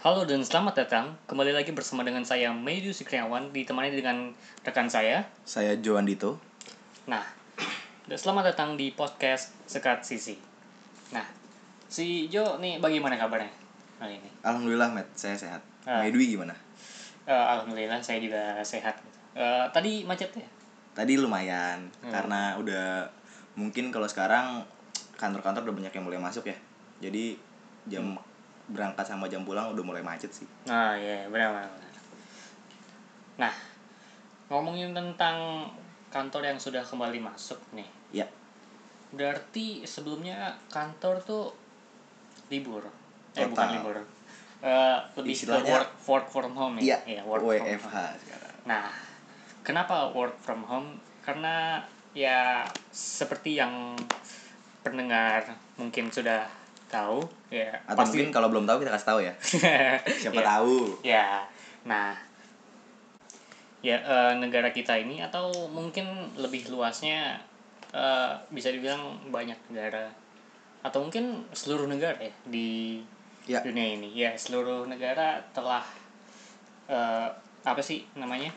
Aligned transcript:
Halo 0.00 0.24
dan 0.24 0.40
selamat 0.40 0.74
datang 0.80 1.12
kembali 1.28 1.52
lagi 1.52 1.76
bersama 1.76 2.00
dengan 2.00 2.24
saya 2.24 2.48
Medu 2.56 2.88
Sikriawan 2.88 3.52
ditemani 3.52 3.92
dengan 3.92 4.32
rekan 4.64 4.88
saya. 4.88 5.28
Saya 5.44 5.76
Joan 5.76 6.08
Dito. 6.08 6.40
Nah, 7.04 7.20
dan 8.08 8.16
selamat 8.16 8.56
datang 8.56 8.80
di 8.80 8.96
podcast 8.96 9.52
Sekat 9.68 10.00
Sisi. 10.00 10.40
Nah, 11.12 11.28
si 11.84 12.32
Jo 12.32 12.56
nih 12.56 12.80
bagaimana 12.80 13.20
kabarnya 13.20 13.52
kali 14.00 14.16
ini? 14.24 14.30
Alhamdulillah, 14.40 14.88
Matt. 14.88 15.12
Saya 15.12 15.36
sehat. 15.36 15.60
Medwi 15.84 16.32
gimana? 16.32 16.56
Eh, 17.28 17.36
Alhamdulillah 17.36 18.00
saya 18.00 18.24
juga 18.24 18.56
sehat. 18.64 18.96
Eh, 19.36 19.64
tadi 19.68 20.08
macet 20.08 20.32
ya? 20.32 20.48
Tadi 20.96 21.20
lumayan, 21.20 21.92
Hmm. 22.00 22.08
karena 22.08 22.56
udah 22.56 23.04
mungkin 23.52 23.92
kalau 23.92 24.08
sekarang 24.08 24.64
kantor-kantor 25.20 25.68
udah 25.68 25.76
banyak 25.76 25.92
yang 25.92 26.04
mulai 26.08 26.16
masuk 26.16 26.48
ya. 26.48 26.56
Jadi 27.04 27.36
jam 27.84 28.16
berangkat 28.70 29.02
sama 29.02 29.26
jam 29.26 29.42
pulang 29.42 29.70
udah 29.70 29.82
mulai 29.82 30.00
macet 30.00 30.30
sih. 30.30 30.46
Nah, 30.64 30.94
iya 30.94 31.26
benar, 31.26 31.50
benar. 31.52 31.70
Nah, 33.38 33.54
ngomongin 34.46 34.90
tentang 34.90 35.66
kantor 36.08 36.42
yang 36.44 36.58
sudah 36.58 36.82
kembali 36.82 37.18
masuk 37.18 37.58
nih. 37.72 37.86
Ya, 38.12 38.26
Berarti 39.10 39.82
sebelumnya 39.82 40.54
kantor 40.68 41.18
tuh 41.20 41.44
libur. 42.46 42.86
Eh 43.32 43.42
Total. 43.42 43.50
bukan 43.50 43.68
libur. 43.74 43.96
Eh 44.60 44.98
lebih 45.16 45.32
ke 45.32 45.38
Istilahnya- 45.46 45.72
work, 45.72 45.90
work 46.04 46.26
from 46.28 46.52
home 46.54 46.74
ya. 46.78 46.82
iya, 46.82 46.98
Iya, 47.18 47.22
work 47.24 47.42
from 47.42 47.58
WFH 47.58 47.90
home. 47.90 48.18
sekarang. 48.22 48.54
Nah, 48.66 48.86
kenapa 49.62 50.10
work 50.10 50.38
from 50.38 50.62
home? 50.62 50.88
Karena 51.20 51.82
ya 52.10 52.66
seperti 52.90 53.54
yang 53.54 53.94
pendengar 54.80 55.46
mungkin 55.76 56.10
sudah 56.10 56.46
tahu 56.90 57.22
ya 57.48 57.70
Atau 57.86 58.02
mungkin 58.04 58.28
kalau 58.28 58.50
belum 58.50 58.66
tahu 58.66 58.82
kita 58.82 58.90
kasih 58.92 59.08
tahu 59.08 59.20
ya. 59.22 59.34
Siapa 60.22 60.36
Ya. 60.36 60.46
tahu. 60.46 60.76
Ya, 61.00 61.26
nah, 61.82 62.12
ya 63.80 63.96
eh, 63.96 64.32
negara 64.36 64.68
kita 64.70 64.92
ini 64.94 65.24
atau 65.24 65.48
mungkin 65.70 66.04
lebih 66.36 66.68
luasnya 66.68 67.40
eh, 67.90 68.32
bisa 68.50 68.68
dibilang 68.68 69.00
banyak 69.30 69.56
negara 69.70 70.12
atau 70.80 71.04
mungkin 71.04 71.44
seluruh 71.52 71.86
negara 71.86 72.18
ya 72.18 72.32
di 72.44 73.00
Ya. 73.48 73.64
dunia 73.64 73.96
ini. 73.96 74.12
Ya, 74.12 74.36
seluruh 74.36 74.84
negara 74.84 75.40
telah 75.50 75.82
eh, 76.86 77.28
apa 77.60 77.80
sih 77.80 78.04
namanya 78.14 78.52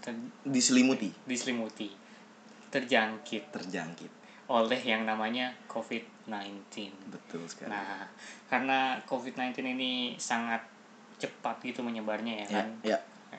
Ter- 0.00 0.32
Diselimuti, 0.44 1.08
diselimuti, 1.24 1.88
terjangkit 2.68 3.52
terjangkit. 3.52 4.12
Oleh 4.44 4.76
yang 4.78 5.08
namanya 5.08 5.52
COVID-19. 5.66 6.92
Betul 7.08 7.48
sekali. 7.48 7.72
Nah, 7.72 8.04
karena 8.46 9.00
COVID-19 9.08 9.64
ini 9.64 9.92
sangat 10.16 10.60
cepat 11.16 11.62
gitu 11.64 11.80
menyebarnya 11.80 12.44
ya 12.44 12.46
ya, 12.46 12.48
kan. 12.60 12.68
ya, 12.84 12.98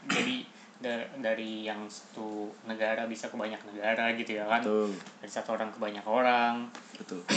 Jadi 0.10 0.42
da- 0.82 1.10
dari 1.22 1.64
yang 1.64 1.86
satu 1.86 2.50
negara 2.66 3.06
bisa 3.06 3.30
ke 3.30 3.38
banyak 3.38 3.62
negara 3.70 4.12
gitu 4.18 4.42
ya 4.42 4.46
kan. 4.50 4.62
betul, 4.66 4.90
Dari 5.22 5.32
satu 5.32 5.54
orang 5.54 5.70
ke 5.70 5.78
banyak 5.78 6.06
orang. 6.06 6.66
betul. 6.98 7.22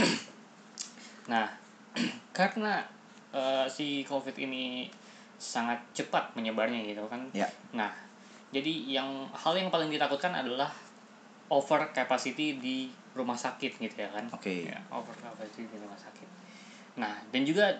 Nah, 1.29 1.45
karena 2.33 2.81
eh, 3.37 3.69
si 3.69 4.01
COVID 4.09 4.33
ini 4.41 4.89
sangat 5.37 5.77
cepat 5.93 6.33
menyebarnya 6.33 6.81
gitu 6.89 7.05
kan. 7.05 7.21
Ya, 7.37 7.45
Nah, 7.77 7.93
jadi 8.49 8.73
yang 8.89 9.29
hal 9.37 9.53
yang 9.55 9.69
paling 9.69 9.93
ditakutkan 9.93 10.33
adalah 10.33 10.73
over 11.53 11.93
capacity 11.93 12.57
di 12.57 12.89
rumah 13.17 13.39
sakit 13.39 13.81
gitu 13.81 13.97
ya 13.97 14.11
kan. 14.13 14.25
Oke. 14.33 14.69
Ya, 14.69 14.79
over 14.93 15.15
capacity 15.17 15.69
di 15.69 15.77
rumah 15.81 15.99
sakit. 15.99 16.29
Nah, 16.99 17.15
dan 17.31 17.43
juga 17.47 17.73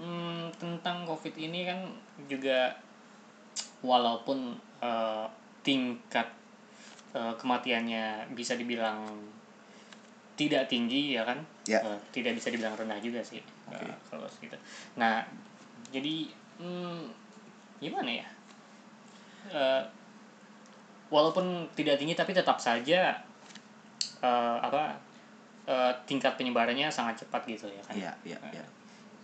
mm, 0.00 0.56
tentang 0.56 1.04
COVID 1.04 1.34
ini 1.36 1.66
kan 1.66 1.78
juga 2.30 2.72
walaupun 3.84 4.56
eh, 4.80 5.26
tingkat 5.60 6.28
eh, 7.12 7.34
kematiannya 7.36 8.32
bisa 8.32 8.56
dibilang 8.56 9.04
tidak 10.36 10.72
tinggi 10.72 11.20
ya 11.20 11.22
kan, 11.28 11.36
Ya. 11.68 11.78
Eh, 11.84 11.98
tidak 12.10 12.34
bisa 12.34 12.48
dibilang 12.50 12.74
rendah 12.74 12.98
juga 12.98 13.20
sih 13.22 13.38
Oke. 13.70 13.84
eh, 13.84 13.96
kalau 14.08 14.26
segitu. 14.26 14.56
Nah, 14.96 15.22
jadi 15.92 16.26
mm, 16.58 17.02
gimana 17.78 18.10
ya? 18.10 18.26
Eh, 19.52 19.82
walaupun 21.10 21.66
tidak 21.74 21.98
tinggi 21.98 22.14
tapi 22.14 22.32
tetap 22.32 22.56
saja 22.62 23.18
eh, 24.20 24.56
apa 24.60 24.94
eh, 25.66 25.92
tingkat 26.04 26.36
penyebarannya 26.36 26.88
sangat 26.92 27.24
cepat 27.24 27.42
gitu 27.48 27.66
ya 27.68 27.82
kan 27.84 27.94
ya, 27.96 28.12
ya, 28.24 28.38
ya. 28.52 28.64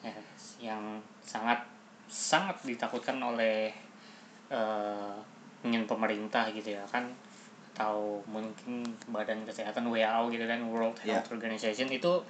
Eh, 0.04 0.16
yang 0.60 1.00
sangat 1.22 1.60
sangat 2.06 2.56
ditakutkan 2.64 3.18
oleh 3.20 3.72
eh 4.46 5.14
ingin 5.66 5.82
pemerintah 5.90 6.46
gitu 6.54 6.78
ya 6.78 6.84
kan 6.86 7.02
atau 7.76 8.24
mungkin 8.24 8.88
badan 9.12 9.44
kesehatan 9.44 9.84
WHO 9.92 10.32
gitu 10.32 10.44
kan 10.48 10.60
World 10.64 10.96
Ya. 11.04 11.20
Health 11.20 11.36
Organization 11.36 11.92
itu 11.92 12.22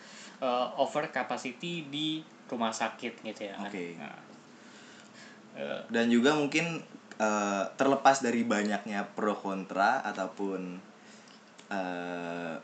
eh, 0.42 0.66
over 0.80 1.06
capacity 1.14 1.86
di 1.86 2.18
rumah 2.50 2.74
sakit 2.74 3.22
gitu 3.22 3.40
ya 3.46 3.54
kan 3.54 3.70
Oke. 3.70 3.94
Nah, 3.94 4.18
eh, 5.54 5.80
dan 5.86 6.10
juga 6.10 6.34
mungkin 6.34 6.82
eh, 7.20 7.64
terlepas 7.78 8.26
dari 8.26 8.42
banyaknya 8.42 9.06
pro 9.14 9.38
kontra 9.38 10.02
ataupun 10.02 10.82
eh, 11.70 12.56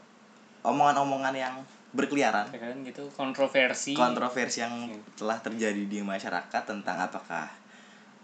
omongan-omongan 0.62 1.34
yang 1.34 1.54
berkeliaran. 1.92 2.48
Ya 2.50 2.58
kan 2.58 2.80
gitu 2.86 3.04
kontroversi. 3.12 3.92
Kontroversi 3.92 4.64
yang 4.64 4.88
Oke. 4.88 5.20
telah 5.20 5.38
terjadi 5.44 5.82
di 5.84 6.00
masyarakat 6.00 6.62
tentang 6.64 6.96
apakah 6.96 7.46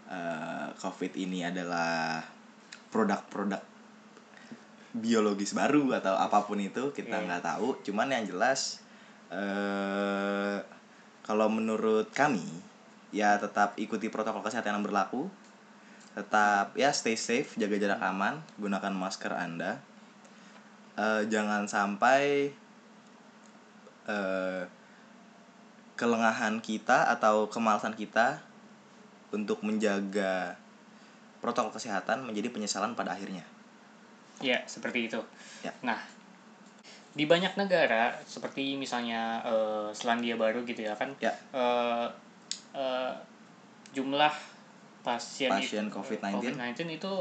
eh, 0.09 0.67
covid 0.81 1.13
ini 1.15 1.45
adalah 1.45 2.23
produk-produk 2.89 3.61
biologis 4.89 5.53
baru 5.53 5.93
atau 5.93 6.17
apa 6.17 6.49
pun 6.49 6.57
itu 6.57 6.89
kita 6.89 7.21
Iya. 7.21 7.25
nggak 7.29 7.43
tahu. 7.45 7.77
Cuman 7.85 8.09
yang 8.09 8.25
jelas 8.25 8.81
eh 9.29 10.57
kalau 11.21 11.45
menurut 11.45 12.09
kami 12.09 12.41
ya 13.13 13.37
tetap 13.37 13.77
ikuti 13.77 14.09
protokol 14.09 14.41
kesehatan 14.41 14.81
yang 14.81 14.85
berlaku. 14.85 15.29
Tetap 16.17 16.73
ya 16.73 16.89
stay 16.89 17.13
safe 17.13 17.53
jaga 17.53 17.77
jarak 17.77 18.01
aman 18.01 18.41
gunakan 18.57 18.89
masker 18.89 19.29
anda 19.29 19.77
Eh, 20.99 21.21
jangan 21.31 21.63
sampai 21.63 22.51
eh 24.03 24.63
kelengahan 25.95 26.59
kita 26.59 27.07
atau 27.11 27.47
kemalasan 27.47 27.95
kita 27.95 28.39
untuk 29.31 29.63
menjaga 29.63 30.55
protokol 31.39 31.75
kesehatan 31.75 32.23
menjadi 32.23 32.51
penyesalan 32.51 32.95
pada 32.95 33.15
akhirnya 33.15 33.43
Ya, 34.39 34.63
seperti 34.63 35.11
itu. 35.11 35.19
Ya. 35.67 35.75
Nah, 35.83 35.99
di 37.11 37.27
banyak 37.27 37.59
negara 37.59 38.15
seperti 38.23 38.79
misalnya 38.79 39.43
eh, 39.43 39.87
Selandia 39.91 40.39
Baru 40.39 40.63
gitu 40.63 40.79
ya 40.83 40.95
kan, 40.95 41.11
Ya. 41.19 41.35
eh, 41.51 42.07
eh, 42.75 43.11
jumlah 43.91 44.31
pasien, 45.03 45.51
Pasien 45.51 45.87
itu- 45.87 45.95
COVID-19. 45.99 46.55
COVID-19 46.55 46.95
itu 46.95 47.13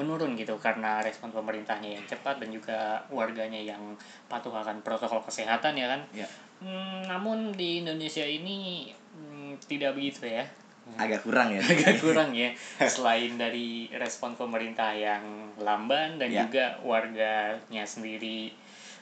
menurun 0.00 0.32
gitu 0.34 0.56
karena 0.56 0.98
respon 1.00 1.28
pemerintahnya 1.28 1.94
yang 1.94 2.04
cepat 2.04 2.40
dan 2.40 2.48
juga 2.48 2.78
warganya 3.08 3.60
yang 3.60 3.92
patuh 4.26 4.50
akan 4.50 4.80
protokol 4.80 5.20
kesehatan 5.20 5.76
ya 5.76 5.86
kan. 5.86 6.00
ya 6.16 6.28
Hmm, 6.60 7.04
namun 7.04 7.52
di 7.52 7.80
Indonesia 7.80 8.20
ini 8.20 8.88
hmm, 9.12 9.56
tidak 9.64 9.96
begitu 9.96 10.24
ya. 10.26 10.44
agak 10.90 11.22
kurang 11.22 11.48
ya 11.48 11.62
agak 11.72 11.96
kurang 11.96 12.34
ya 12.34 12.50
selain 12.82 13.38
dari 13.38 13.86
respon 13.94 14.34
pemerintah 14.34 14.90
yang 14.90 15.22
lamban 15.56 16.18
dan 16.18 16.28
Ya. 16.28 16.42
juga 16.44 16.76
warganya 16.82 17.84
sendiri 17.86 18.50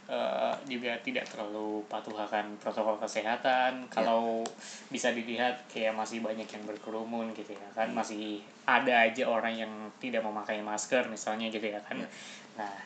eh, 0.08 0.54
juga 0.64 0.96
tidak 1.04 1.28
terlalu 1.28 1.84
patuh 1.84 2.16
akan 2.16 2.56
protokol 2.56 2.96
kesehatan 2.96 3.84
kalau 3.88 4.40
bisa 4.88 5.12
dilihat 5.12 5.68
kayak 5.68 5.92
masih 5.92 6.24
banyak 6.24 6.48
yang 6.48 6.64
berkerumun 6.64 7.36
gitu 7.36 7.52
ya 7.52 7.68
kan 7.76 7.92
masih 7.92 8.40
ada 8.64 9.04
aja 9.04 9.28
orang 9.28 9.54
yang 9.54 9.72
tidak 10.00 10.24
memakai 10.24 10.64
masker 10.64 11.04
misalnya 11.08 11.52
gitu 11.52 11.68
ya 11.68 11.80
kan 11.84 12.00
Ya. 12.00 12.08
nah 12.56 12.76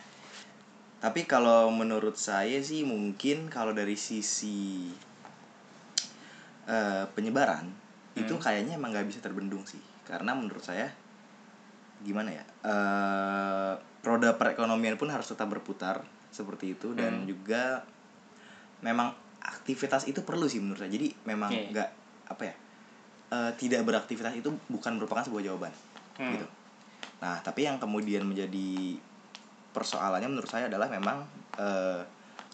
Tapi 0.99 1.27
kalau 1.27 1.67
menurut 1.67 2.15
saya 2.15 2.63
sih 2.63 2.87
mungkin 2.87 3.51
kalau 3.51 3.75
dari 3.75 3.99
sisi 3.99 4.87
eh, 6.67 7.05
penyebaran 7.11 7.67
itu 8.15 8.31
Hmm. 8.31 8.43
kayaknya 8.43 8.79
emang 8.79 8.95
nggak 8.95 9.09
bisa 9.11 9.19
terbendung 9.19 9.67
sih. 9.67 9.83
Karena 10.07 10.31
menurut 10.31 10.63
saya 10.63 10.91
gimana 12.03 12.31
ya? 12.31 12.45
eh 12.63 13.73
roda 14.03 14.35
perekonomian 14.35 14.95
pun 14.95 15.11
harus 15.11 15.27
tetap 15.27 15.47
berputar 15.47 16.03
seperti 16.33 16.75
itu 16.75 16.97
dan 16.97 17.23
Hmm. 17.23 17.29
juga 17.29 17.85
memang 18.83 19.13
aktivitas 19.43 20.09
itu 20.11 20.25
perlu 20.25 20.49
sih 20.49 20.59
menurut 20.59 20.81
saya. 20.81 20.91
Jadi 20.91 21.13
memang 21.29 21.53
Oke. 21.53 21.71
nggak 21.71 21.91
apa 22.33 22.43
ya? 22.49 22.55
eh, 23.33 23.53
tidak 23.57 23.89
beraktivitas 23.89 24.37
itu 24.37 24.53
bukan 24.69 25.01
merupakan 25.01 25.25
sebuah 25.25 25.41
jawaban 25.41 25.73
hmm, 26.21 26.37
gitu. 26.37 26.47
Nah, 27.25 27.41
tapi 27.41 27.65
yang 27.65 27.81
kemudian 27.81 28.29
menjadi 28.29 29.01
persoalannya 29.73 30.29
menurut 30.29 30.51
saya 30.53 30.69
adalah 30.69 30.93
memang 30.93 31.25
eh, 31.57 32.05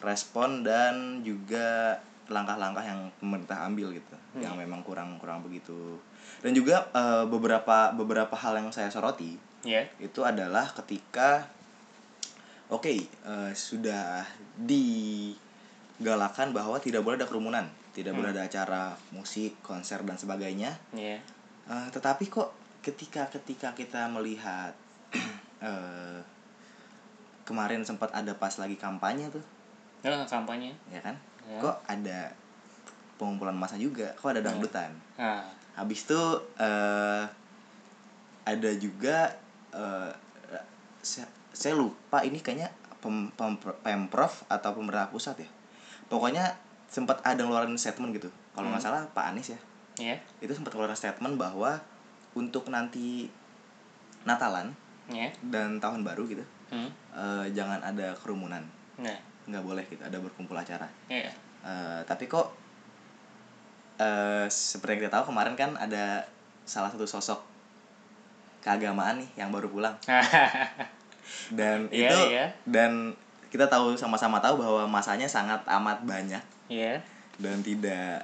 respon 0.06 0.62
dan 0.62 1.26
juga 1.26 1.98
langkah-langkah 2.30 2.84
yang 2.86 3.10
pemerintah 3.18 3.66
ambil 3.66 3.90
gitu 3.90 4.14
yang 4.38 4.54
memang 4.54 4.86
kurang 4.86 5.18
kurang 5.18 5.42
begitu 5.42 5.98
dan 6.38 6.54
juga 6.54 6.86
eh, 6.94 7.26
beberapa 7.26 7.90
beberapa 7.90 8.38
hal 8.38 8.62
yang 8.62 8.70
saya 8.70 8.86
soroti 8.86 9.34
ya 9.66 9.82
itu 9.98 10.22
adalah 10.22 10.70
ketika 10.70 11.50
oke 12.68 12.92
eh, 13.08 13.52
sudah 13.52 14.24
digalakan 14.60 16.52
bahwa 16.52 16.76
tidak 16.80 17.02
boleh 17.04 17.16
ada 17.20 17.28
kerumunan 17.28 17.68
tidak 17.98 18.14
boleh 18.14 18.30
ada 18.30 18.46
acara 18.46 18.94
musik 19.10 19.58
konser 19.58 19.98
dan 20.06 20.14
sebagainya. 20.14 20.70
Ya 20.94 21.18
Eh, 21.68 21.88
tetapi 21.92 22.32
kok 22.32 22.54
ketika 22.80 23.28
ketika 23.28 23.76
kita 23.76 24.08
melihat 24.08 24.72
eh, 25.68 26.20
kemarin 27.44 27.84
sempat 27.84 28.08
ada 28.16 28.32
pas 28.32 28.56
lagi 28.56 28.78
kampanye 28.78 29.28
tuh. 29.28 29.44
Nah, 30.00 30.24
kampanye. 30.24 30.72
Ya 30.88 31.04
kan? 31.04 31.18
Ya. 31.44 31.60
kok 31.60 31.76
ada 31.84 32.32
pengumpulan 33.20 33.52
massa 33.52 33.76
juga? 33.76 34.14
Kok 34.16 34.32
ada 34.32 34.40
dangdutan? 34.40 34.94
Nah 35.20 35.44
habis 35.78 36.02
itu 36.02 36.22
eh 36.58 37.24
ada 38.42 38.70
juga 38.80 39.30
eh 39.70 40.12
saya, 41.58 41.74
lupa 41.74 42.22
ini 42.22 42.38
kayaknya 42.38 42.70
pem, 43.02 43.34
pem- 43.34 43.58
pemprov 43.82 44.46
atau 44.46 44.70
pemerintah 44.78 45.10
pusat 45.10 45.42
ya. 45.42 45.48
Pokoknya 46.06 46.54
sempat 46.86 47.18
ada 47.26 47.42
ngeluarin 47.42 47.74
statement 47.74 48.14
gitu. 48.14 48.30
Kalau 48.54 48.70
nggak 48.70 48.82
salah 48.82 49.02
Pak 49.10 49.34
Anies 49.34 49.50
ya. 49.50 49.60
Ya 49.98 50.16
itu 50.38 50.54
sempat 50.54 50.70
ngeluarin 50.72 50.94
statement 50.94 51.34
bahwa 51.34 51.82
untuk 52.38 52.70
nanti 52.70 53.26
Natalan 54.22 54.70
ya 55.08 55.32
dan 55.40 55.80
tahun 55.80 56.04
baru 56.04 56.28
gitu 56.28 56.44
hmm. 56.68 56.90
eh, 57.16 57.46
jangan 57.56 57.82
ada 57.82 58.14
kerumunan. 58.18 58.62
Nah. 59.00 59.18
Nggak 59.48 59.64
boleh 59.64 59.84
gitu 59.90 60.02
ada 60.04 60.18
berkumpul 60.22 60.54
acara. 60.54 60.86
Ya 61.10 61.32
Eh, 61.68 62.00
tapi 62.06 62.30
kok 62.30 62.54
eh 63.98 64.46
seperti 64.46 64.94
yang 64.94 65.00
kita 65.02 65.14
tahu 65.18 65.34
kemarin 65.34 65.58
kan 65.58 65.74
ada 65.74 66.22
salah 66.62 66.86
satu 66.86 67.02
sosok 67.02 67.42
keagamaan 68.62 69.18
nih 69.18 69.42
yang 69.42 69.50
baru 69.50 69.66
pulang 69.66 69.98
dan 71.50 71.88
Iya, 71.88 72.06
itu 72.06 72.18
iya. 72.30 72.46
dan 72.64 73.12
kita 73.48 73.64
tahu 73.64 73.94
sama-sama 73.94 74.38
tahu 74.38 74.60
bahwa 74.60 74.84
masanya 74.86 75.24
sangat 75.24 75.60
amat 75.64 76.04
banyak 76.04 76.42
ya 76.68 77.00
dan 77.36 77.58
tidak 77.60 78.20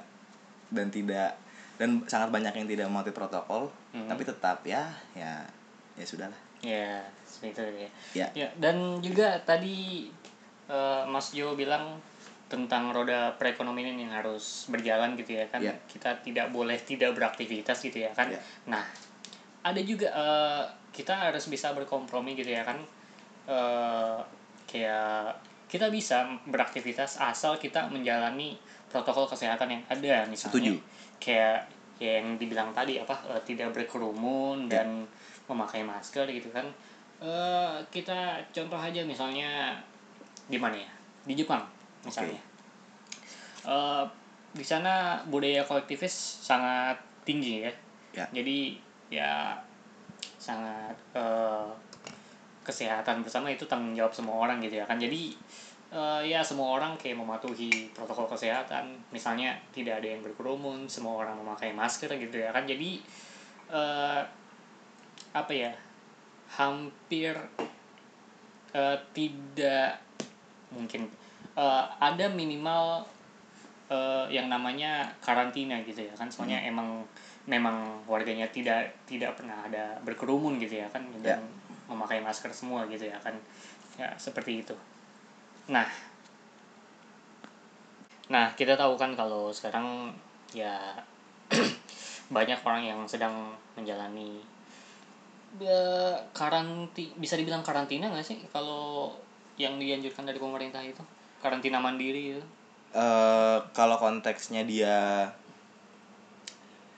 dan 0.69 0.87
tidak 0.89 1.33
dan 1.75 1.99
sangat 2.05 2.29
banyak 2.29 2.53
yang 2.53 2.67
tidak 2.67 2.85
mematuhi 2.85 3.11
protokol 3.11 3.67
Mhm. 3.91 4.07
tapi 4.07 4.23
tetap 4.23 4.61
ya 4.61 4.85
ya 5.11 5.41
ya 5.95 6.05
sudahlah 6.05 6.37
ya 6.59 7.01
seperti 7.23 7.51
itu 7.51 7.61
ya 7.79 7.89
ya 8.13 8.27
Ya, 8.35 8.47
dan 8.57 8.99
juga 8.99 9.39
tadi 9.41 10.07
eh, 10.65 11.03
Mas 11.05 11.31
Jo 11.31 11.53
bilang 11.53 11.97
tentang 12.45 12.89
roda 12.89 13.33
perekonomian 13.35 13.97
yang 13.97 14.13
harus 14.13 14.69
berjalan 14.69 15.17
gitu 15.17 15.33
ya 15.33 15.45
kan. 15.49 15.57
Ya. 15.59 15.73
Kita 15.85 16.13
tidak 16.21 16.49
boleh 16.49 16.77
tidak 16.77 17.13
beraktivitas 17.13 17.81
gitu 17.81 18.05
ya 18.05 18.13
kan. 18.13 18.29
Ya. 18.29 18.37
Nah, 18.65 18.85
ada 19.61 19.81
juga 19.81 20.07
eh, 20.07 20.63
kita 20.91 21.11
harus 21.11 21.45
bisa 21.45 21.73
berkompromi 21.73 22.33
gitu 22.33 22.49
ya 22.49 22.61
kan. 22.61 22.77
Eh, 23.45 24.17
kayak 24.65 25.37
kita 25.69 25.89
bisa 25.93 26.25
beraktivitas 26.49 27.21
asal 27.21 27.57
kita 27.61 27.85
menjalani 27.89 28.57
protokol 28.89 29.29
kesehatan 29.29 29.69
yang 29.69 29.83
ada 29.85 30.25
misalnya. 30.25 30.53
Setuju. 30.55 30.73
Kayak 31.21 31.69
yang 32.01 32.35
dibilang 32.35 32.73
tadi 32.75 32.99
apa 32.99 33.15
eh, 33.31 33.41
tidak 33.47 33.71
berkerumun 33.71 34.67
Ya. 34.67 34.81
dan 34.81 35.05
memakai 35.45 35.85
masker 35.85 36.25
gitu 36.29 36.49
kan. 36.49 36.65
Eh 37.21 37.75
kita 37.93 38.41
contoh 38.51 38.79
aja 38.81 39.05
misalnya 39.05 39.77
di 40.49 40.57
mana 40.57 40.75
ya? 40.75 40.91
Di 41.23 41.33
Jepang 41.37 41.61
misalnya. 42.03 42.41
Eh 43.65 44.03
di 44.55 44.63
sana 44.63 45.19
budaya 45.27 45.61
kolektivis 45.67 46.15
sangat 46.41 46.95
tinggi 47.27 47.61
ya. 47.67 47.71
Ya. 48.15 48.25
Jadi 48.31 48.79
ya 49.11 49.53
sangat 50.39 50.95
eh 51.13 51.69
kesehatan 52.65 53.21
bersama 53.21 53.53
itu 53.53 53.69
tanggung 53.69 53.93
jawab 53.93 54.11
semua 54.11 54.41
orang 54.41 54.57
gitu 54.59 54.81
ya 54.81 54.85
kan. 54.89 54.97
Jadi 54.97 55.37
eh 55.93 56.21
ya 56.25 56.41
semua 56.41 56.75
orang 56.75 56.97
kayak 56.97 57.21
mematuhi 57.21 57.93
protokol 57.93 58.25
kesehatan. 58.25 58.97
Misalnya 59.13 59.53
tidak 59.69 60.01
ada 60.01 60.07
yang 60.17 60.21
berkerumun, 60.25 60.89
semua 60.89 61.21
orang 61.21 61.37
memakai 61.37 61.71
masker 61.71 62.09
gitu 62.17 62.41
ya 62.41 62.49
kan. 62.49 62.65
Jadi 62.65 62.99
eh 63.69 64.21
apa 65.31 65.53
ya? 65.53 65.71
Hampir 66.57 67.37
eh 68.75 68.97
tidak 69.13 70.03
mungkin 70.75 71.07
eh, 71.55 71.85
ada 72.01 72.25
minimal 72.27 73.07
eh, 73.87 74.25
yang 74.33 74.51
namanya 74.51 75.07
karantina 75.23 75.79
gitu 75.87 76.03
ya 76.03 76.13
kan 76.17 76.27
soalnya 76.27 76.59
emang 76.65 77.05
memang 77.45 78.01
warganya 78.09 78.49
tidak 78.49 78.89
tidak 79.05 79.37
pernah 79.37 79.63
ada 79.63 79.95
berkerumun 80.01 80.57
gitu 80.57 80.81
ya 80.81 80.87
kan 80.89 81.05
dan 81.21 81.39
memakai 81.85 82.21
masker 82.21 82.51
semua 82.51 82.85
gitu 82.89 83.07
ya 83.07 83.17
kan. 83.21 83.35
Ya 83.95 84.11
seperti 84.17 84.65
itu. 84.65 84.75
Nah. 85.69 85.87
Nah 88.29 88.51
kita 88.57 88.73
tahu 88.73 88.97
kan 88.97 89.13
kalau 89.13 89.53
sekarang 89.53 90.11
ya 90.51 90.97
banyak 92.35 92.57
orang 92.65 92.83
yang 92.83 92.99
sedang 93.05 93.53
menjalani 93.77 94.41
ya, 95.61 96.17
karanti 96.35 97.15
bisa 97.15 97.37
dibilang 97.37 97.61
karantina 97.61 98.09
nggak 98.09 98.25
sih? 98.25 98.39
Kalau 98.49 99.13
yang 99.55 99.79
dianjurkan 99.79 100.27
dari 100.27 100.39
pemerintah 100.41 100.83
itu 100.83 101.01
karantina 101.39 101.79
mandiri 101.79 102.35
itu. 102.35 102.43
Eh 102.95 103.57
kalau 103.71 103.99
konteksnya 103.99 104.65
dia 104.65 105.29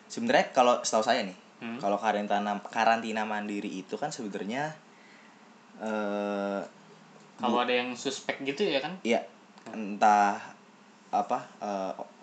sebenarnya 0.08 0.56
kalau 0.56 0.80
setahu 0.82 1.04
saya 1.04 1.28
nih 1.28 1.47
Hmm. 1.58 1.78
kalau 1.78 1.98
karantina 1.98 2.54
karantina 2.64 3.22
mandiri 3.24 3.82
itu 3.82 3.98
kan 3.98 4.08
sebenarnya 4.08 4.78
eh 5.78 6.62
kalau 7.36 7.62
ada 7.62 7.70
yang 7.72 7.94
suspek 7.94 8.42
gitu 8.42 8.62
ya 8.62 8.78
kan 8.78 8.98
Iya, 9.02 9.22
entah 9.68 10.38
apa 11.08 11.38
eh, 11.58 11.94
o- 11.96 12.14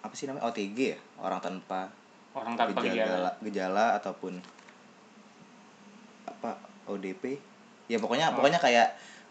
apa 0.00 0.12
sih 0.12 0.26
namanya 0.26 0.46
OTG 0.46 0.78
ya 0.94 0.98
orang 1.16 1.38
tanpa 1.38 1.90
orang 2.32 2.54
tanpa 2.54 2.78
gejala 2.80 2.94
gejala, 2.94 3.30
gejala 3.40 3.84
ataupun 3.94 4.34
apa 6.24 6.50
ODP 6.86 7.38
ya 7.86 7.98
pokoknya 7.98 8.30
Oh. 8.30 8.38
pokoknya 8.38 8.58
kayak 8.58 8.88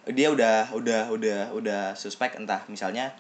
dia 0.10 0.28
udah 0.28 0.72
udah 0.72 1.08
udah 1.10 1.40
udah 1.52 1.82
suspek 1.94 2.36
entah 2.36 2.64
misalnya 2.68 3.12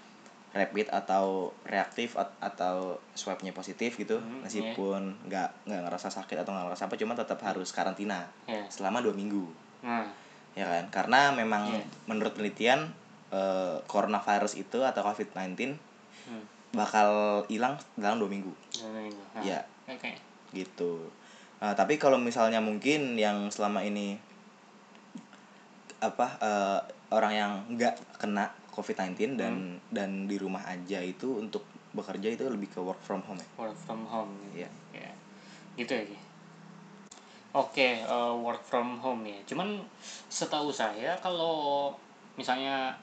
rapid 0.54 0.86
atau 0.94 1.50
reaktif 1.66 2.14
at- 2.14 2.38
atau 2.38 3.02
swabnya 3.18 3.50
positif 3.50 3.98
gitu 3.98 4.22
Hmm, 4.22 4.46
meskipun 4.46 5.18
nggak 5.26 5.66
nggak 5.66 5.82
ngerasa 5.90 6.14
sakit 6.14 6.46
atau 6.46 6.54
nggak 6.54 6.70
ngerasa 6.70 6.86
apa 6.86 6.96
cuma 6.96 7.18
tetap 7.18 7.42
harus 7.42 7.74
karantina 7.74 8.30
ya 8.46 8.62
selama 8.70 9.02
dua 9.02 9.18
minggu. 9.18 9.50
Nah. 9.82 10.06
Ya 10.54 10.70
kan? 10.70 10.86
Karena 10.94 11.34
memang 11.34 11.66
Iya. 11.74 11.82
menurut 12.06 12.38
penelitian 12.38 12.94
eh, 13.34 13.82
coronavirus 13.90 14.62
itu 14.62 14.86
atau 14.86 15.02
covid-19 15.02 15.74
hmm. 16.30 16.78
bakal 16.78 17.42
hilang 17.50 17.74
dalam 17.98 18.22
dua 18.22 18.30
minggu. 18.30 18.54
Nah, 18.86 19.42
ya 19.42 19.58
oke. 19.90 20.14
Gitu. 20.54 21.10
Nah, 21.58 21.74
tapi 21.74 21.98
kalau 21.98 22.22
misalnya 22.22 22.62
mungkin 22.62 23.18
yang 23.18 23.50
selama 23.50 23.82
ini 23.82 24.22
apa 25.98 26.28
eh, 26.38 26.80
orang 27.10 27.34
yang 27.34 27.52
nggak 27.74 28.22
kena 28.22 28.54
covid-19 28.74 29.38
dan 29.38 29.54
Hmm. 29.54 29.78
dan 29.88 30.10
di 30.26 30.36
rumah 30.36 30.66
aja 30.66 30.98
itu 31.00 31.38
untuk 31.38 31.62
bekerja 31.94 32.28
itu 32.28 32.44
lebih 32.46 32.68
ke 32.68 32.80
work 32.80 32.98
from 33.00 33.22
home 33.22 33.38
ya 33.38 33.48
work 33.56 33.78
from 33.78 34.02
home 34.06 34.34
Iya. 34.52 34.70
ya 34.92 35.12
gitu 35.76 35.94
ya 35.94 36.18
oke 37.54 37.78
eh, 38.02 38.34
work 38.36 38.64
from 38.64 38.98
home 38.98 39.22
ya 39.24 39.38
cuman 39.46 39.78
setahu 40.28 40.74
saya 40.74 41.14
kalau 41.20 41.94
misalnya 42.34 42.98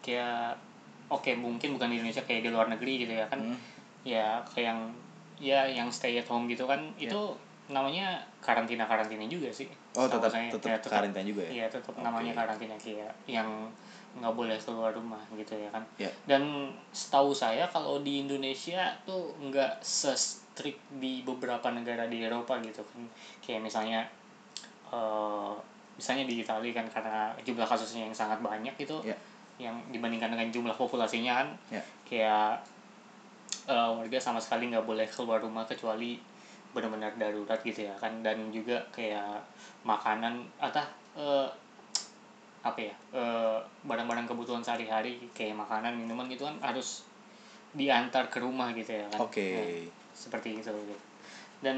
kayak 0.00 0.56
oke 1.06 1.28
mungkin 1.36 1.76
bukan 1.76 1.92
di 1.92 2.00
Indonesia 2.00 2.24
kayak 2.24 2.42
di 2.42 2.50
luar 2.50 2.66
negeri 2.66 3.04
gitu 3.04 3.12
ya 3.12 3.28
kan 3.28 3.40
Hmm. 3.40 3.58
ya 4.02 4.40
kayak 4.46 4.72
yang 4.72 4.80
ya 5.36 5.60
yang 5.66 5.88
stay 5.90 6.16
at 6.16 6.24
home 6.24 6.48
gitu 6.48 6.64
kan 6.64 6.80
Iya. 6.96 7.12
itu 7.12 7.20
namanya 7.66 8.20
karantina 8.40 8.84
karantina 8.84 9.24
juga 9.24 9.48
sih 9.48 9.68
oh 9.94 10.04
tetap 10.04 10.28
saya. 10.28 10.48
tetap 10.48 10.68
Ya, 10.70 10.76
tetap 10.78 10.92
karantina 10.94 11.24
juga 11.24 11.42
ya 11.42 11.52
Iya 11.54 11.66
tetap 11.70 11.92
Oke. 11.92 12.00
namanya 12.00 12.32
karantina 12.34 12.76
kayak 12.76 13.12
yang 13.26 13.48
nggak 14.14 14.34
boleh 14.34 14.54
keluar 14.62 14.94
rumah 14.94 15.18
gitu 15.34 15.54
ya 15.54 15.68
kan. 15.70 15.82
Ya. 15.98 16.10
Dan 16.24 16.70
setahu 16.90 17.34
saya 17.34 17.66
kalau 17.66 17.98
di 18.00 18.22
Indonesia 18.22 18.94
tuh 19.02 19.34
nggak 19.38 19.82
se-strict 19.82 20.78
di 21.02 21.26
beberapa 21.26 21.66
negara 21.70 22.06
di 22.06 22.22
Eropa 22.22 22.58
gitu 22.62 22.80
kan. 22.82 23.02
Kayak 23.42 23.62
misalnya 23.66 24.00
eh 24.90 25.54
misalnya 25.94 26.26
di 26.26 26.42
Italia 26.42 26.74
kan 26.74 26.86
karena 26.90 27.30
jumlah 27.42 27.66
kasusnya 27.66 28.06
yang 28.10 28.14
sangat 28.14 28.38
banyak 28.42 28.74
itu 28.74 28.98
Ya. 29.06 29.14
yang 29.62 29.78
dibandingkan 29.94 30.34
dengan 30.34 30.50
jumlah 30.50 30.74
populasinya 30.74 31.38
kan 31.42 31.48
Ya. 31.70 31.82
kayak 32.02 32.50
eh, 33.66 33.90
warga 33.94 34.18
sama 34.18 34.42
sekali 34.42 34.70
nggak 34.70 34.82
boleh 34.82 35.06
keluar 35.06 35.38
rumah 35.38 35.62
kecuali 35.64 36.18
benar-benar 36.74 37.14
darurat 37.14 37.62
gitu 37.62 37.86
ya 37.86 37.94
kan 37.94 38.10
dan 38.26 38.50
juga 38.50 38.82
kayak 38.90 39.38
makanan 39.86 40.42
atau 40.58 40.82
eh, 41.14 41.46
apa 42.64 42.80
ya 42.80 42.94
eh, 43.12 43.58
barang-barang 43.84 44.24
kebutuhan 44.24 44.64
sehari-hari 44.64 45.20
kayak 45.30 45.52
makanan 45.54 45.92
minuman 45.94 46.24
gitu 46.26 46.44
kan 46.44 46.56
harus 46.64 47.04
diantar 47.70 48.32
ke 48.32 48.40
rumah 48.40 48.72
gitu 48.72 48.88
ya 48.90 49.04
kan 49.10 49.20
Oke. 49.20 49.52
Nah, 49.52 49.68
seperti 50.16 50.56
itu 50.56 50.70
gitu. 50.70 50.96
dan 51.60 51.76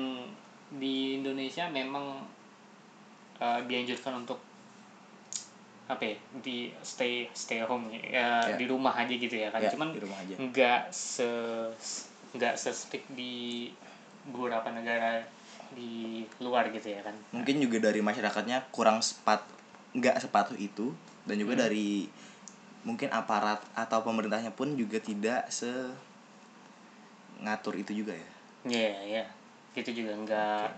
di 0.73 1.19
Indonesia 1.19 1.67
memang 1.67 2.23
eh, 3.37 3.61
dianjurkan 3.67 4.23
untuk 4.23 4.39
apa 5.87 6.03
ya 6.03 6.19
di 6.43 6.75
stay 6.83 7.31
stay 7.31 7.63
home 7.63 7.87
ya 7.95 8.03
Ya. 8.45 8.59
di 8.59 8.67
rumah 8.67 8.91
aja 8.93 9.11
gitu 9.11 9.31
ya 9.33 9.51
kan 9.51 9.63
Ya, 9.63 9.71
cuman 9.71 9.95
nggak 10.37 10.91
se 10.91 11.27
nggak 12.35 12.55
se 12.55 12.71
strict 12.71 13.07
di 13.11 13.71
beberapa 14.27 14.67
negara 14.71 15.23
di 15.71 16.23
luar 16.39 16.71
gitu 16.71 16.91
ya 16.91 17.03
kan 17.03 17.15
mungkin 17.31 17.63
juga 17.63 17.79
dari 17.81 18.03
masyarakatnya 18.03 18.67
kurang 18.71 18.99
sepat 18.99 19.43
nggak 19.97 20.21
sepatuh 20.21 20.57
itu 20.57 20.93
dan 21.25 21.37
juga 21.37 21.57
dari 21.57 22.07
mungkin 22.85 23.11
aparat 23.11 23.59
atau 23.75 24.05
pemerintahnya 24.05 24.53
pun 24.53 24.77
juga 24.77 25.01
tidak 25.01 25.49
se 25.49 25.67
ngatur 27.43 27.77
itu 27.77 28.05
juga 28.05 28.15
ya 28.15 28.31
Iya, 28.67 29.23
ya. 29.23 29.25
Gitu 29.79 30.03
juga 30.03 30.13
enggak 30.17 30.69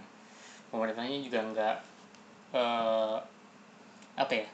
pemerintahnya 0.68 1.18
juga 1.24 1.38
enggak 1.40 1.76
eh 2.52 3.16
apa 4.14 4.32
ya? 4.34 4.46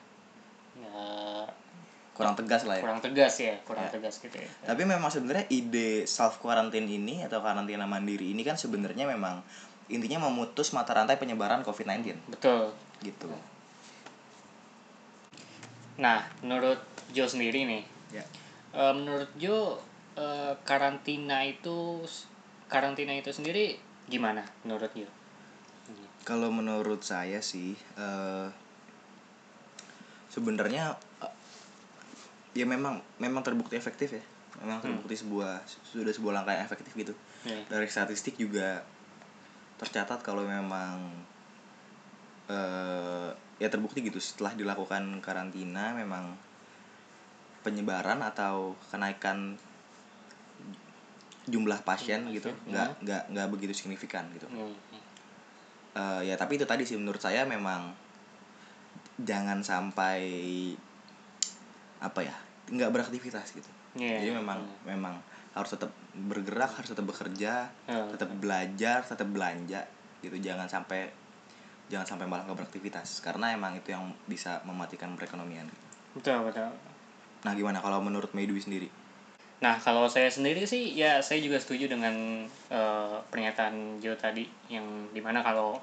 Enggak 0.78 1.46
kurang 2.14 2.38
tegas 2.38 2.62
lah 2.62 2.78
ya 2.78 2.82
kurang 2.86 3.00
tegas 3.02 3.34
ya, 3.42 3.54
kurang 3.66 3.84
Ya. 3.86 3.90
tegas 3.90 4.22
gitu 4.22 4.38
ya. 4.38 4.46
tapi 4.62 4.86
memang 4.86 5.10
sebenarnya 5.10 5.50
ide 5.50 6.06
self 6.06 6.38
quarantine 6.38 6.86
ini 6.86 7.26
atau 7.26 7.42
karantina 7.42 7.90
mandiri 7.90 8.30
ini 8.30 8.46
kan 8.46 8.54
sebenarnya 8.54 9.02
memang 9.02 9.42
intinya 9.90 10.30
memutus 10.30 10.70
mata 10.70 10.94
rantai 10.94 11.18
penyebaran 11.18 11.66
COVID-19 11.66 12.14
Betul. 12.30 12.70
gitu 13.02 13.26
Nah, 15.98 16.26
menurut 16.42 16.82
Jo 17.14 17.28
sendiri 17.30 17.62
nih, 17.68 17.84
ya. 18.10 18.24
Eh, 18.74 18.94
menurut 18.94 19.30
Jo 19.38 19.78
eh, 20.18 20.54
karantina 20.66 21.46
itu 21.46 22.02
karantina 22.66 23.14
itu 23.14 23.30
sendiri 23.30 23.78
gimana 24.08 24.42
menurut 24.66 24.90
Jo? 24.94 25.08
kalau 26.24 26.48
menurut 26.48 27.04
saya 27.04 27.44
sih 27.44 27.76
eh 28.00 28.48
sebenarnya 30.32 30.96
eh, 31.20 31.34
ya 32.56 32.64
memang 32.64 33.04
memang 33.20 33.44
terbukti 33.44 33.76
efektif 33.76 34.16
ya. 34.16 34.24
Memang 34.64 34.80
terbukti 34.80 35.18
sebuah 35.18 35.66
sudah 35.66 36.14
sebuah 36.14 36.40
langkah 36.40 36.56
yang 36.56 36.64
efektif 36.64 36.94
gitu. 36.96 37.14
Ya. 37.44 37.60
dari 37.68 37.84
statistik 37.92 38.40
juga 38.40 38.80
tercatat 39.76 40.24
kalau 40.24 40.48
memang 40.48 40.96
eh 42.48 43.30
ya 43.62 43.70
terbukti 43.70 44.02
gitu 44.02 44.18
setelah 44.18 44.52
dilakukan 44.58 45.22
karantina 45.22 45.94
memang 45.94 46.34
penyebaran 47.62 48.20
atau 48.20 48.76
kenaikan 48.90 49.56
jumlah 51.44 51.80
pasien 51.84 52.24
gitu 52.32 52.48
nggak 52.68 53.04
nggak 53.04 53.22
nggak 53.32 53.48
begitu 53.52 53.72
signifikan 53.76 54.24
gitu. 54.32 54.48
Hmm. 54.48 54.74
Eh, 55.94 56.20
ya 56.32 56.34
tapi 56.34 56.56
itu 56.58 56.66
tadi 56.66 56.82
sih 56.82 56.98
menurut 56.98 57.20
saya 57.20 57.46
memang 57.46 57.94
jangan 59.22 59.62
sampai 59.62 60.20
apa 62.02 62.20
ya 62.20 62.36
nggak 62.68 62.90
beraktivitas 62.90 63.54
gitu. 63.54 63.70
Iya, 63.94 64.26
jadi 64.26 64.32
memang 64.42 64.66
memang 64.82 65.22
harus 65.54 65.70
tetap 65.70 65.94
bergerak 66.12 66.82
harus 66.82 66.90
tetap 66.90 67.06
bekerja 67.06 67.70
Hmm. 67.86 68.10
tetap 68.10 68.28
belajar 68.40 69.06
tetap 69.06 69.28
belanja 69.30 69.86
gitu. 70.24 70.34
Jangan 70.40 70.66
sampai 70.66 71.23
jangan 71.94 72.18
sampai 72.18 72.26
malah 72.26 72.42
nggak 72.42 72.66
beraktivitas 72.66 73.22
karena 73.22 73.54
emang 73.54 73.78
itu 73.78 73.94
yang 73.94 74.10
bisa 74.26 74.58
mematikan 74.66 75.14
perekonomian 75.14 75.70
Betul, 76.18 76.42
betul. 76.50 76.74
nah 77.46 77.54
gimana 77.54 77.78
kalau 77.78 78.02
menurut 78.02 78.34
Meidwi 78.34 78.58
sendiri 78.58 78.90
Nah, 79.64 79.80
kalau 79.80 80.04
saya 80.12 80.28
sendiri 80.28 80.68
sih, 80.68 80.92
ya 80.92 81.24
saya 81.24 81.40
juga 81.40 81.56
setuju 81.56 81.88
dengan 81.88 82.44
eh, 82.68 83.16
pernyataan 83.32 83.96
Jo 83.96 84.12
tadi, 84.12 84.44
yang 84.68 84.84
di 85.08 85.24
mana 85.24 85.40
kalau 85.40 85.80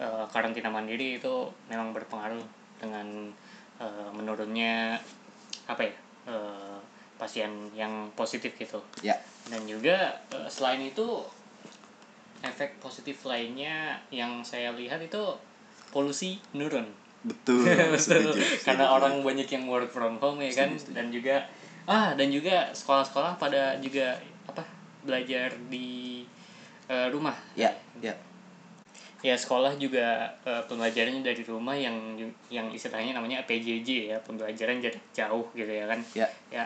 eh, 0.00 0.24
karantina 0.32 0.72
mandiri 0.72 1.20
itu 1.20 1.52
memang 1.68 1.92
berpengaruh 1.92 2.40
dengan 2.80 3.28
eh, 3.84 4.10
menurunnya 4.16 4.96
apa 5.68 5.82
ya 5.84 5.94
eh, 6.30 6.78
pasien 7.20 7.52
yang 7.76 8.08
positif 8.16 8.56
gitu. 8.56 8.80
ya 9.04 9.18
Dan 9.52 9.68
juga 9.68 10.24
eh, 10.32 10.48
selain 10.48 10.80
itu 10.80 11.20
efek 12.40 12.80
positif 12.80 13.26
lainnya 13.28 13.98
yang 14.14 14.40
saya 14.46 14.72
lihat 14.72 15.04
itu 15.04 15.36
polusi 15.98 16.38
menurun. 16.54 16.86
betul 17.18 17.66
Betul. 17.94 17.98
setuju, 17.98 18.38
Karena 18.62 18.86
setuju. 18.86 18.94
orang 18.94 19.14
banyak 19.20 19.48
yang 19.50 19.66
work 19.66 19.90
from 19.90 20.22
home 20.22 20.38
ya 20.38 20.54
kan 20.54 20.70
Setuju, 20.70 20.78
setuju. 20.78 20.94
dan 20.94 21.06
juga 21.10 21.36
ah 21.84 22.08
dan 22.14 22.28
juga 22.30 22.70
sekolah-sekolah 22.70 23.32
pada 23.36 23.74
juga 23.82 24.14
apa 24.46 24.62
belajar 25.02 25.50
di 25.66 26.22
eh, 26.86 27.08
rumah. 27.10 27.34
ya 27.54 27.74
ya 27.98 28.14
Ya 29.18 29.34
sekolah 29.34 29.74
juga 29.74 30.30
eh, 30.46 30.62
pembelajarannya 30.62 31.26
dari 31.26 31.42
rumah 31.42 31.74
yang 31.74 32.14
yang 32.46 32.70
istilahnya 32.70 33.18
namanya 33.18 33.42
PJJ 33.42 34.14
ya, 34.14 34.16
pembelajaran 34.22 34.78
jarak 34.78 35.02
jauh 35.10 35.50
gitu 35.52 35.66
ya 35.68 35.90
kan. 35.90 35.98
ya 36.14 36.28
Ya 36.48 36.64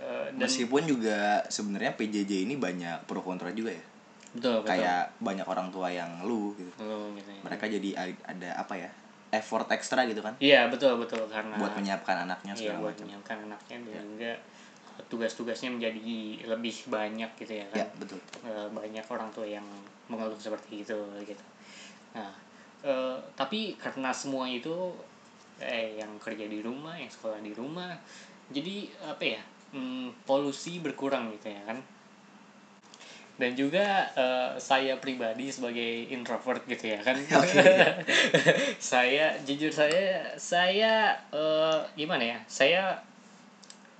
eh, 0.00 0.26
dan 0.32 0.40
meskipun 0.40 0.88
juga 0.88 1.44
sebenarnya 1.46 1.92
PJJ 1.92 2.48
ini 2.48 2.56
banyak 2.56 3.04
pro 3.04 3.20
kontra 3.20 3.52
juga 3.52 3.76
ya 3.76 3.84
betul 4.32 4.64
betul. 4.64 4.68
kayak 4.72 5.02
banyak 5.20 5.46
orang 5.46 5.68
tua 5.68 5.88
yang 5.92 6.08
ngeluh 6.20 6.56
gitu 6.56 6.72
Betul, 6.76 7.16
gitu 7.20 7.30
ya. 7.30 7.40
mereka 7.44 7.64
jadi 7.68 7.90
ada 8.24 8.48
apa 8.56 8.74
ya 8.76 8.90
effort 9.32 9.68
ekstra 9.72 10.04
gitu 10.04 10.20
kan 10.20 10.36
Iya 10.40 10.68
betul 10.68 11.00
betul 11.00 11.24
karena 11.28 11.56
buat 11.56 11.72
menyiapkan 11.76 12.28
anaknya 12.28 12.52
Iya 12.56 12.76
buat 12.80 12.92
macam 12.96 13.04
menyiapkan 13.08 13.36
anaknya 13.48 13.76
dan 13.88 14.04
juga 14.08 14.32
tugas-tugasnya 15.08 15.72
menjadi 15.72 16.44
lebih 16.46 16.76
banyak 16.92 17.30
gitu 17.40 17.52
ya 17.56 17.66
kan. 17.72 17.78
ya 17.80 17.86
betul 17.96 18.20
Eh, 18.42 18.68
banyak 18.74 19.06
orang 19.08 19.30
tua 19.32 19.46
yang 19.48 19.64
mengeluh 20.10 20.36
seperti 20.36 20.82
itu 20.84 20.98
gitu. 21.24 21.44
Nah, 22.12 22.32
eh, 22.84 23.16
tapi 23.38 23.78
karena 23.80 24.12
semua 24.12 24.44
itu 24.50 24.92
eh 25.62 25.96
yang 25.96 26.10
kerja 26.18 26.44
di 26.50 26.58
rumah, 26.60 26.98
yang 26.98 27.08
sekolah 27.08 27.38
di 27.40 27.54
rumah, 27.54 27.94
jadi 28.50 28.90
apa 29.04 29.24
ya? 29.24 29.42
hmm, 29.72 30.28
polusi 30.28 30.84
berkurang 30.84 31.32
gitu 31.32 31.48
ya 31.48 31.62
kan. 31.64 31.78
Dan 33.40 33.56
juga 33.56 34.12
eh, 34.12 34.52
saya 34.60 34.96
pribadi 35.00 35.48
sebagai 35.48 36.12
introvert 36.12 36.62
gitu 36.68 36.92
ya 36.92 37.00
kan. 37.00 37.16
saya 38.92 39.36
jujur 39.42 39.72
saya 39.72 40.36
saya 40.36 41.16
eh, 41.32 41.78
gimana 41.96 42.22
ya? 42.22 42.38
Saya 42.48 43.00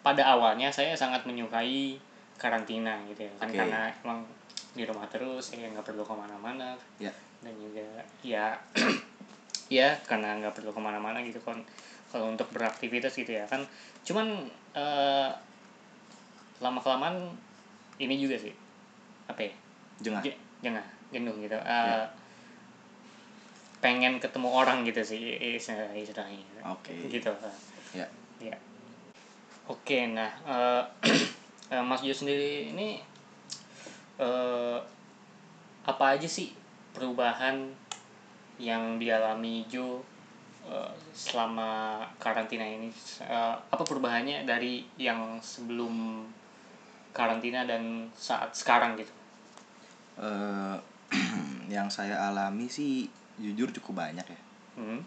pada 0.02 0.34
awalnya 0.34 0.68
saya 0.74 0.98
sangat 0.98 1.22
menyukai 1.24 1.96
karantina 2.36 2.98
gitu 3.06 3.22
ya 3.22 3.32
kan 3.38 3.48
Oke. 3.48 3.58
karena 3.62 3.80
emang 4.02 4.26
di 4.74 4.82
rumah 4.82 5.06
terus 5.06 5.54
saya 5.54 5.70
nggak 5.70 5.86
perlu 5.86 6.02
ke 6.02 6.10
mana-mana 6.10 6.74
ya 6.98 7.14
dan 7.38 7.54
juga 7.54 7.86
ya 8.26 8.58
ya 9.78 9.94
karena 10.02 10.42
nggak 10.42 10.58
perlu 10.58 10.74
ke 10.74 10.80
mana-mana 10.82 11.22
gitu 11.22 11.38
kan 11.46 11.62
kalau 12.10 12.34
untuk 12.34 12.50
beraktivitas 12.50 13.14
gitu 13.14 13.30
ya 13.30 13.46
kan 13.46 13.62
cuman 14.02 14.50
eh, 14.74 15.30
lama 16.58 16.80
kelamaan 16.82 17.30
ini 18.02 18.18
juga 18.18 18.42
sih 18.42 18.54
apa 19.32 19.40
ya 19.42 19.52
jengah 20.00 20.22
Je- 20.22 20.40
jangan 20.60 20.84
jenuh 21.08 21.34
gitu 21.40 21.56
Eh, 21.56 21.64
Ya. 21.64 22.04
pengen 23.80 24.22
ketemu 24.22 24.46
orang 24.46 24.86
gitu 24.86 25.02
sih 25.02 25.18
istilah- 25.58 25.90
istilahnya 25.92 26.62
oke 26.62 26.92
gitu 27.08 27.32
ya 27.92 28.06
Ya. 28.42 28.58
Oke, 29.70 30.10
nah 30.10 30.26
eh, 30.42 30.82
eh, 31.70 31.78
Mas 31.80 32.02
Jo 32.02 32.10
sendiri 32.10 32.74
ini 32.74 32.98
eh, 34.18 34.78
apa 35.82 36.04
aja 36.18 36.26
sih 36.26 36.50
perubahan 36.90 37.70
yang 38.58 38.98
dialami 38.98 39.62
Jo 39.70 40.02
eh, 40.66 40.90
selama 41.14 42.02
karantina 42.18 42.66
ini? 42.66 42.90
Eh, 43.22 43.54
apa 43.62 43.82
perubahannya 43.86 44.42
dari 44.42 44.82
yang 44.98 45.38
sebelum 45.38 46.26
karantina 47.14 47.62
dan 47.62 48.10
saat 48.18 48.50
sekarang 48.50 48.98
gitu? 48.98 49.14
Eh, 50.20 50.76
yang 51.74 51.88
saya 51.88 52.28
alami 52.28 52.68
sih 52.68 53.08
jujur 53.40 53.72
cukup 53.72 54.04
banyak 54.04 54.26
ya 54.28 54.40
Hmm. 54.72 55.04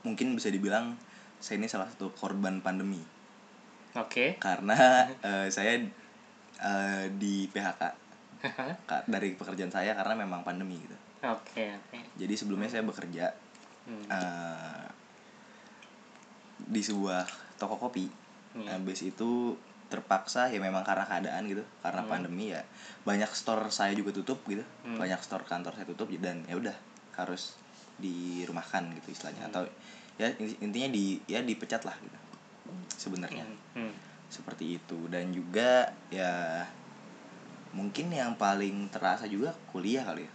mungkin 0.00 0.32
bisa 0.32 0.48
dibilang 0.48 0.96
saya 1.36 1.60
ini 1.60 1.68
salah 1.68 1.84
satu 1.84 2.08
korban 2.16 2.64
pandemi 2.64 3.00
Oke. 3.92 4.40
karena 4.40 5.04
eh, 5.28 5.48
saya 5.52 5.76
eh, 6.60 7.04
di 7.20 7.44
PHK 7.52 7.82
dari 9.12 9.36
pekerjaan 9.36 9.68
saya 9.68 9.92
karena 9.92 10.24
memang 10.24 10.40
pandemi 10.40 10.80
gitu 10.80 10.96
Oke, 11.24 11.68
oke. 11.68 11.98
jadi 12.16 12.32
sebelumnya 12.32 12.68
saya 12.68 12.84
bekerja 12.84 13.28
Hmm. 13.82 14.06
eh, 14.08 14.86
di 16.62 16.80
sebuah 16.80 17.26
toko 17.60 17.76
kopi 17.76 18.06
Iya. 18.52 18.76
habis 18.76 19.00
itu 19.02 19.56
terpaksa 19.92 20.48
ya 20.48 20.56
memang 20.56 20.80
karena 20.80 21.04
keadaan 21.04 21.44
gitu 21.44 21.60
karena 21.84 22.00
pandemi 22.08 22.48
ya. 22.48 22.64
Banyak 23.04 23.28
store 23.30 23.68
saya 23.68 23.92
juga 23.92 24.16
tutup 24.16 24.40
gitu. 24.48 24.64
Hmm. 24.88 24.96
banyak 24.96 25.20
store 25.20 25.44
kantor 25.44 25.76
saya 25.76 25.84
tutup 25.84 26.08
dan 26.16 26.40
ya 26.48 26.56
udah 26.56 26.72
harus 27.20 27.60
dirumahkan 28.00 28.88
gitu 28.96 29.12
istilahnya. 29.12 29.52
Atau 29.52 29.68
ya 30.16 30.32
inti- 30.40 30.56
intinya 30.60 30.88
di 30.88 31.20
ya 31.28 31.44
dipecat 31.44 31.84
lah 31.84 31.96
gitu 32.00 32.18
sebenarnya. 32.96 33.44
Hmm. 33.76 33.92
seperti 34.32 34.80
itu. 34.80 35.12
Dan 35.12 35.28
juga 35.28 35.92
ya 36.08 36.64
mungkin 37.72 38.08
yang 38.08 38.36
paling 38.36 38.88
terasa 38.88 39.28
juga 39.28 39.52
kuliah 39.68 40.04
kali 40.04 40.24
ya. 40.24 40.32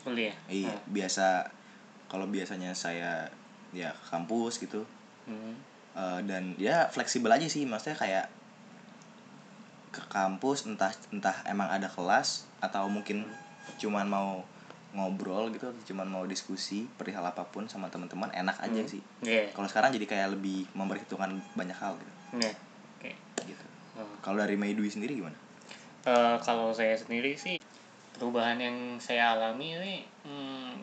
Kuliah? 0.00 0.36
Iya 0.48 0.72
Ah. 0.72 0.80
biasa 0.88 1.26
kalau 2.08 2.28
biasanya 2.28 2.72
saya 2.72 3.28
ya 3.72 3.92
ke 3.92 4.04
kampus 4.08 4.60
gitu. 4.60 4.84
Hmm. 5.28 5.56
Eh, 5.94 6.20
dan 6.26 6.58
ya 6.58 6.88
fleksibel 6.88 7.30
aja 7.30 7.46
sih 7.46 7.64
maksudnya 7.64 7.94
kayak 7.94 8.24
ke 9.94 10.02
kampus 10.08 10.66
entah 10.66 10.90
entah 11.08 11.38
emang 11.44 11.70
ada 11.70 11.86
kelas 11.86 12.50
atau 12.58 12.90
mungkin 12.90 13.22
cuman 13.76 14.04
mau 14.04 14.42
ngobrol 14.90 15.50
gitu 15.50 15.70
cuman 15.84 16.06
mau 16.06 16.24
diskusi 16.24 16.86
perihal 16.92 17.22
apa 17.22 17.42
pun 17.44 17.66
sama 17.66 17.86
teman-teman 17.86 18.30
enak 18.30 18.58
aja 18.60 18.74
Hmm. 18.76 18.90
sih 18.90 19.02
Iya. 19.22 19.50
kalau 19.50 19.66
sekarang 19.66 19.90
jadi 19.90 20.06
kayak 20.06 20.28
lebih 20.32 20.66
memperhitungkan 20.72 21.30
banyak 21.54 21.74
hal 21.74 21.94
gitu 21.94 22.12
Iya. 22.36 22.52
Oke. 22.98 23.10
gitu 23.44 23.64
Oh. 23.94 24.06
kalau 24.20 24.38
dari 24.38 24.54
Meidui 24.54 24.86
sendiri 24.88 25.14
gimana 25.14 25.38
Eh, 26.04 26.36
kalau 26.38 26.68
saya 26.70 26.92
sendiri 26.92 27.32
sih 27.32 27.56
perubahan 28.12 28.60
yang 28.60 28.76
saya 28.98 29.32
alami 29.32 29.72
ini 29.72 29.96
hmm, 30.22 30.76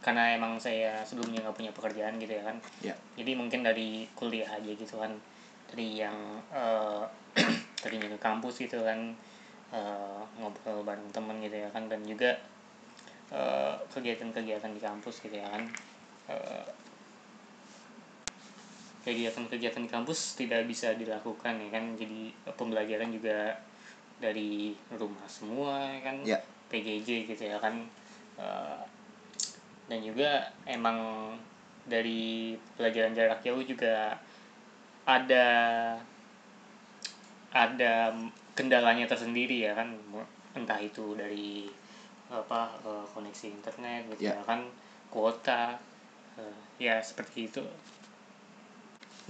karena 0.00 0.32
emang 0.32 0.54
saya 0.56 1.00
sebelumnya 1.00 1.40
nggak 1.40 1.56
punya 1.56 1.72
pekerjaan 1.72 2.14
gitu 2.16 2.32
ya 2.32 2.44
kan 2.44 2.56
ya 2.80 2.94
jadi 3.16 3.34
mungkin 3.34 3.60
dari 3.62 4.04
kuliah 4.12 4.46
aja 4.46 4.68
gitu 4.68 4.94
kan 4.94 5.10
dari 5.66 5.98
yang 5.98 6.14
eh, 6.50 7.02
tadinya 7.80 8.08
ke 8.12 8.18
kampus 8.20 8.60
gitu 8.60 8.80
kan 8.84 9.12
eh, 9.72 10.20
ngobrol 10.38 10.84
bareng 10.84 11.08
temen 11.12 11.40
gitu 11.40 11.56
ya 11.56 11.68
kan 11.72 11.88
dan 11.88 12.00
juga 12.04 12.36
eh, 13.32 13.74
kegiatan-kegiatan 13.92 14.72
di 14.72 14.80
kampus 14.80 15.24
gitu 15.24 15.36
ya 15.36 15.48
kan 15.48 15.64
Eh, 16.30 16.66
kegiatan-kegiatan 19.02 19.82
di 19.82 19.90
kampus 19.90 20.38
tidak 20.38 20.68
bisa 20.70 20.94
dilakukan 20.94 21.58
ya 21.58 21.68
kan 21.74 21.98
jadi 21.98 22.30
pembelajaran 22.54 23.10
juga 23.10 23.58
dari 24.22 24.76
rumah 24.94 25.26
semua 25.26 25.90
ya 25.90 26.00
kan 26.06 26.16
Ya. 26.22 26.38
PJJ 26.70 27.26
gitu 27.26 27.50
ya 27.50 27.58
kan 27.58 27.82
Eh, 28.40 28.82
dan 29.90 30.00
juga 30.00 30.48
emang 30.64 31.34
dari 31.84 32.54
pelajaran 32.78 33.12
jarak 33.12 33.42
jauh 33.42 33.60
juga 33.60 34.14
ada 35.04 35.46
ada 37.50 38.14
kendalanya 38.54 39.10
tersendiri 39.10 39.66
ya 39.66 39.74
kan 39.74 39.90
entah 40.54 40.78
itu 40.78 41.14
dari 41.18 41.66
apa 42.30 42.70
eh, 42.86 43.04
koneksi 43.10 43.46
internet 43.50 44.06
gitu 44.14 44.30
Ya. 44.30 44.38
ya 44.38 44.42
kan 44.46 44.62
kuota 45.10 45.74
eh, 46.38 46.56
ya 46.78 47.02
seperti 47.02 47.50
itu 47.50 47.62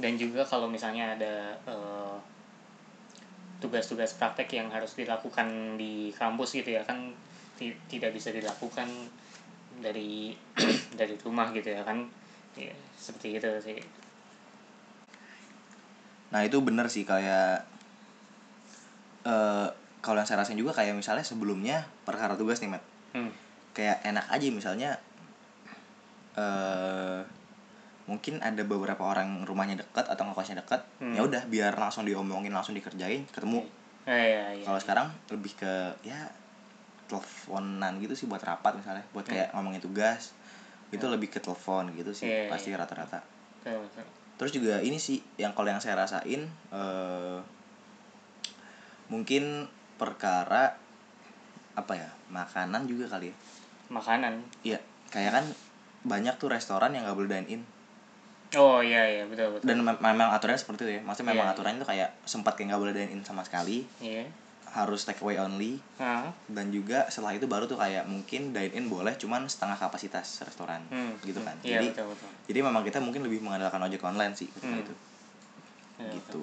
dan 0.00 0.16
juga 0.16 0.44
kalau 0.44 0.68
misalnya 0.68 1.16
ada 1.16 1.34
eh, 1.64 2.16
tugas-tugas 3.60 4.16
praktek 4.16 4.48
yang 4.56 4.68
harus 4.72 4.96
dilakukan 4.96 5.76
di 5.76 6.12
kampus 6.16 6.56
gitu 6.56 6.80
ya 6.80 6.82
kan 6.84 7.12
ti- 7.60 7.76
tidak 7.92 8.16
bisa 8.16 8.32
dilakukan 8.32 8.88
dari 9.80 10.32
dari 11.00 11.14
rumah 11.20 11.52
gitu 11.52 11.68
ya 11.72 11.84
kan 11.84 12.08
ya 12.56 12.72
seperti 12.96 13.36
itu 13.36 13.48
sih 13.60 13.80
nah 16.32 16.40
itu 16.46 16.56
bener 16.64 16.88
sih 16.88 17.04
kayak 17.04 17.64
eh 19.26 19.68
kalau 20.00 20.16
yang 20.16 20.28
saya 20.28 20.40
rasain 20.40 20.56
juga 20.56 20.72
kayak 20.72 20.96
misalnya 20.96 21.24
sebelumnya 21.26 21.84
perkara 22.08 22.32
tugas 22.36 22.60
nih 22.64 22.72
Matt 22.72 22.84
hmm. 23.12 23.32
kayak 23.76 24.00
enak 24.04 24.26
aja 24.32 24.46
misalnya 24.48 24.90
eh 26.38 27.20
mungkin 28.10 28.42
ada 28.42 28.66
beberapa 28.66 29.06
orang 29.06 29.46
rumahnya 29.46 29.78
dekat 29.78 30.10
atau 30.10 30.26
ngekosnya 30.26 30.58
dekat 30.66 30.82
Hmm. 30.98 31.14
ya 31.14 31.22
udah 31.22 31.46
biar 31.46 31.78
langsung 31.78 32.04
diomongin 32.04 32.52
langsung 32.52 32.76
dikerjain 32.76 33.24
ketemu. 33.32 33.64
Eh, 34.04 34.36
ya, 34.36 34.44
ya. 34.52 34.64
kalau 34.68 34.80
sekarang 34.82 35.06
lebih 35.32 35.56
ke 35.56 35.72
ya 36.04 36.28
teleponan 37.08 37.96
gitu 38.02 38.12
sih 38.12 38.26
buat 38.28 38.42
rapat 38.42 38.76
misalnya 38.76 39.04
buat 39.16 39.24
kayak 39.24 39.54
ngomongin 39.56 39.80
tugas. 39.80 40.36
Itu 40.90 41.06
lebih 41.06 41.30
ke 41.30 41.38
telepon 41.38 41.94
gitu 41.94 42.10
sih 42.12 42.26
Iya, 42.26 42.40
iya, 42.45 42.50
pasti 42.50 42.68
rata-rata. 42.75 43.23
Terus 44.36 44.52
juga 44.52 44.82
ini 44.82 44.99
sih 45.00 45.23
yang 45.38 45.54
kalau 45.54 45.71
yang 45.71 45.80
saya 45.80 45.97
rasain 45.97 46.50
eh 46.75 47.38
mungkin 49.10 49.66
perkara 49.99 50.78
apa 51.75 51.92
ya 51.92 52.08
makanan 52.30 52.86
juga 52.86 53.10
kali 53.10 53.30
ya. 53.30 53.36
Makanan? 53.90 54.34
Iya, 54.62 54.78
kayak 55.10 55.30
kan 55.32 55.44
banyak 56.02 56.34
tuh 56.38 56.49
restoran 56.49 56.94
yang 56.94 57.04
nggak 57.04 57.18
boleh 57.18 57.30
dine 57.30 57.49
in 57.50 57.62
oh 58.50 58.82
iya 58.82 59.06
iya 59.06 59.23
betul 59.30 59.54
betul. 59.54 59.62
Dan 59.62 59.78
mem- 59.80 60.00
memang 60.00 60.34
aturannya 60.34 60.58
seperti 60.58 60.82
itu 60.82 60.92
ya. 60.99 61.00
Maksudnya 61.04 61.30
memang 61.30 61.46
Iya, 61.46 61.54
aturannya 61.54 61.78
tuh 61.78 61.90
kayak 61.90 62.10
sempat 62.25 62.52
kayak 62.54 62.75
nggak 62.75 62.82
boleh 62.82 62.94
dine 62.94 63.10
in 63.12 63.23
sama 63.23 63.46
sekali. 63.46 63.86
Iya. 64.00 64.26
Harus 64.70 65.06
take 65.06 65.20
away 65.20 65.38
only. 65.38 65.78
Ah 65.99 66.30
dan 66.50 66.75
juga 66.75 67.06
setelah 67.06 67.30
itu 67.30 67.46
baru 67.46 67.70
tuh 67.70 67.78
kayak 67.78 68.06
mungkin 68.06 68.50
dine 68.50 68.75
in 68.75 68.86
boleh 68.86 69.14
cuman 69.14 69.46
setengah 69.46 69.78
kapasitas 69.78 70.42
restoran 70.42 70.82
Hmm, 70.90 71.14
gitu 71.23 71.38
kan. 71.38 71.54
Iya 71.62 71.78
jadi 71.78 71.86
betul 71.94 72.06
betul. 72.10 72.30
jadi 72.50 72.58
memang 72.60 72.82
kita 72.82 72.99
mungkin 72.99 73.23
lebih 73.23 73.38
mengandalkan 73.38 73.78
ojek 73.80 74.02
online 74.02 74.34
sih 74.34 74.50
ketika 74.50 74.66
Hmm. 74.68 74.82
itu. 74.82 74.94
Iya, 76.00 76.10
gitu 76.16 76.42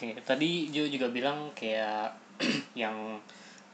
Oke, 0.00 0.16
tadi 0.24 0.72
Jo 0.72 0.88
juga 0.88 1.12
bilang 1.12 1.52
kayak 1.52 2.08
yang 2.72 3.20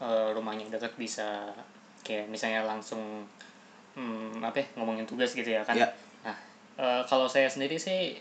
eh, 0.03 0.29
rumahnya 0.35 0.67
dekat 0.75 0.99
bisa 0.99 1.55
kayak 2.03 2.27
misalnya 2.27 2.67
langsung 2.67 3.23
hmm, 3.95 4.43
apa 4.43 4.59
ya, 4.59 4.67
ngomongin 4.75 5.07
tugas 5.07 5.39
gitu 5.39 5.47
ya 5.47 5.63
kan. 5.63 5.79
Iya. 5.79 5.87
Nah, 6.27 6.35
eh, 6.83 7.03
kalau 7.07 7.31
saya 7.31 7.47
sendiri 7.47 7.79
sih 7.79 8.19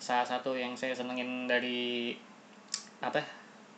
salah 0.00 0.24
satu 0.24 0.56
yang 0.56 0.72
saya 0.72 0.96
senengin 0.96 1.44
dari 1.44 2.16
apa 3.04 3.20
ya, 3.20 3.28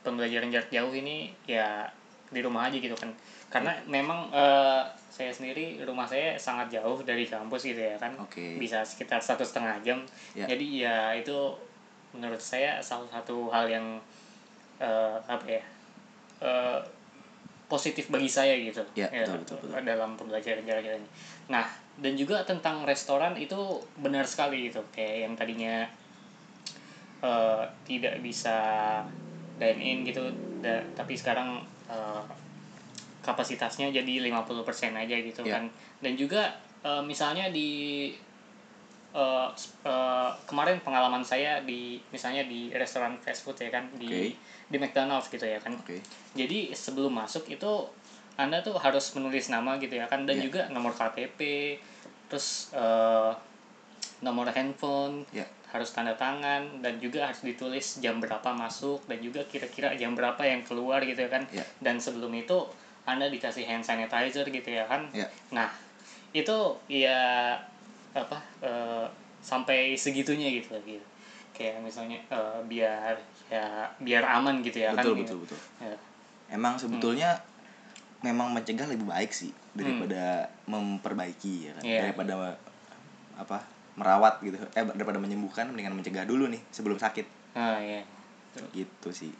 pembelajaran 0.07 0.55
jarak 0.55 0.71
jauh 0.71 0.95
ini 0.95 1.35
ya 1.51 1.91
di 2.31 2.39
rumah 2.47 2.71
aja 2.71 2.79
gitu 2.79 2.95
kan. 2.95 3.11
Karena 3.51 3.75
memang 3.91 4.31
eh, 4.31 4.87
saya 5.11 5.35
sendiri 5.35 5.83
rumah 5.83 6.07
saya 6.07 6.39
sangat 6.39 6.71
jauh 6.71 7.03
dari 7.03 7.27
kampus 7.27 7.67
gitu 7.67 7.83
ya 7.83 7.99
kan. 7.99 8.15
Oke. 8.23 8.63
Bisa 8.63 8.87
sekitar 8.87 9.19
satu 9.19 9.43
setengah 9.43 9.83
jam. 9.83 9.99
Ya. 10.39 10.47
Jadi 10.47 10.87
ya 10.87 11.19
itu 11.19 11.35
menurut 12.17 12.41
saya 12.41 12.81
salah 12.81 13.07
satu 13.07 13.53
hal 13.53 13.69
yang 13.69 13.87
eh, 14.81 15.17
apa 15.23 15.45
ya 15.47 15.63
eh, 16.41 16.81
positif 17.67 18.09
bagi 18.09 18.31
saya 18.31 18.55
gitu 18.57 18.81
Ya, 18.95 19.11
betul, 19.11 19.43
betul, 19.43 19.59
betul. 19.69 19.83
dalam 19.85 20.11
pembelajaran 20.15 20.63
jarak 20.63 20.83
jauh 20.83 20.97
ini. 20.97 21.09
Nah 21.49 21.67
dan 21.97 22.13
juga 22.13 22.45
tentang 22.45 22.85
restoran 22.85 23.37
itu 23.37 23.57
benar 23.97 24.25
sekali 24.25 24.69
gitu 24.69 24.81
kayak 24.91 25.29
yang 25.29 25.33
tadinya 25.35 25.85
eh, 27.21 27.63
tidak 27.85 28.21
bisa 28.21 28.57
dine 29.57 29.81
in 29.81 29.99
gitu 30.05 30.21
da- 30.61 30.85
tapi 30.93 31.17
sekarang 31.17 31.61
eh, 31.89 32.25
kapasitasnya 33.21 33.91
jadi 33.91 34.23
50% 34.23 34.95
aja 34.95 35.17
gitu 35.19 35.43
Ya. 35.43 35.59
kan 35.59 35.65
dan 35.99 36.13
juga 36.15 36.53
eh, 36.85 37.03
misalnya 37.03 37.51
di 37.51 38.13
s- 39.53 39.77
eh, 39.83 40.31
kemarin 40.45 40.81
pengalaman 40.81 41.23
saya 41.23 41.61
di 41.61 42.01
misalnya 42.09 42.43
di 42.43 42.71
restoran 42.71 43.17
fast 43.17 43.43
food 43.43 43.57
ya 43.57 43.71
kan 43.71 43.87
di 43.93 44.35
di 44.67 44.77
McDonald's 44.77 45.29
gitu 45.29 45.45
ya 45.45 45.57
kan. 45.57 45.73
Oke. 45.73 46.03
Jadi 46.33 46.73
sebelum 46.73 47.13
masuk 47.13 47.47
itu 47.47 47.87
anda 48.35 48.61
tuh 48.61 48.77
harus 48.77 49.15
menulis 49.15 49.47
nama 49.47 49.77
gitu 49.77 49.95
ya 49.95 50.05
kan 50.05 50.25
dan 50.25 50.37
Iya. 50.37 50.45
juga 50.45 50.61
nomor 50.69 50.93
KTP 50.93 51.41
terus 52.27 52.69
eh, 52.73 53.33
nomor 54.19 54.49
handphone 54.49 55.25
ya 55.31 55.45
harus 55.67 55.91
tanda 55.91 56.13
tangan 56.13 56.81
dan 56.81 56.97
juga 56.99 57.27
harus 57.27 57.43
ditulis 57.43 57.99
jam 57.99 58.17
berapa 58.17 58.49
masuk 58.51 59.05
dan 59.05 59.19
juga 59.19 59.45
kira-kira 59.45 59.93
jam 59.95 60.13
berapa 60.13 60.41
yang 60.41 60.61
keluar 60.63 61.01
gitu 61.01 61.21
ya 61.21 61.31
kan. 61.31 61.45
Iya. 61.49 61.65
dan 61.81 61.97
sebelum 61.97 62.33
itu 62.33 62.65
anda 63.07 63.31
dikasih 63.31 63.63
hand 63.65 63.87
sanitizer 63.87 64.45
gitu 64.49 64.67
ya 64.69 64.85
kan. 64.85 65.07
Ya 65.13 65.31
nah 65.49 65.71
itu 66.33 66.57
ya 66.87 67.55
apa 68.17 68.39
eh, 68.65 69.07
sampai 69.45 69.93
segitunya 69.95 70.49
gitu 70.57 70.73
gitu 70.83 71.05
kayak 71.53 71.81
misalnya 71.85 72.17
eh, 72.33 72.61
biar 72.65 73.15
ya 73.53 73.87
biar 74.01 74.25
aman 74.25 74.65
gitu 74.65 74.83
ya 74.83 74.97
betul 74.97 75.15
kan 75.17 75.23
betul 75.23 75.39
betul. 75.45 75.59
Ya. 75.79 75.97
emang 76.51 76.75
sebetulnya 76.81 77.31
memang 78.25 78.51
mencegah 78.51 78.89
lebih 78.89 79.07
baik 79.07 79.31
sih 79.31 79.53
daripada 79.77 80.49
memperbaiki 80.65 81.69
ya 81.69 81.73
kan? 81.77 81.83
Hmm. 81.85 81.93
Iya. 81.93 82.01
daripada 82.09 82.35
apa 83.37 83.59
merawat 83.97 84.41
gitu. 84.45 84.57
Eh 84.73 84.85
daripada 84.97 85.21
menyembuhkan 85.21 85.69
mendingan 85.69 85.97
mencegah 85.97 86.25
dulu 86.25 86.49
nih 86.49 86.61
sebelum 86.73 86.97
sakit. 86.97 87.55
Ah 87.57 87.81
ya 87.81 88.01
gitu 88.73 89.13
sih. 89.13 89.33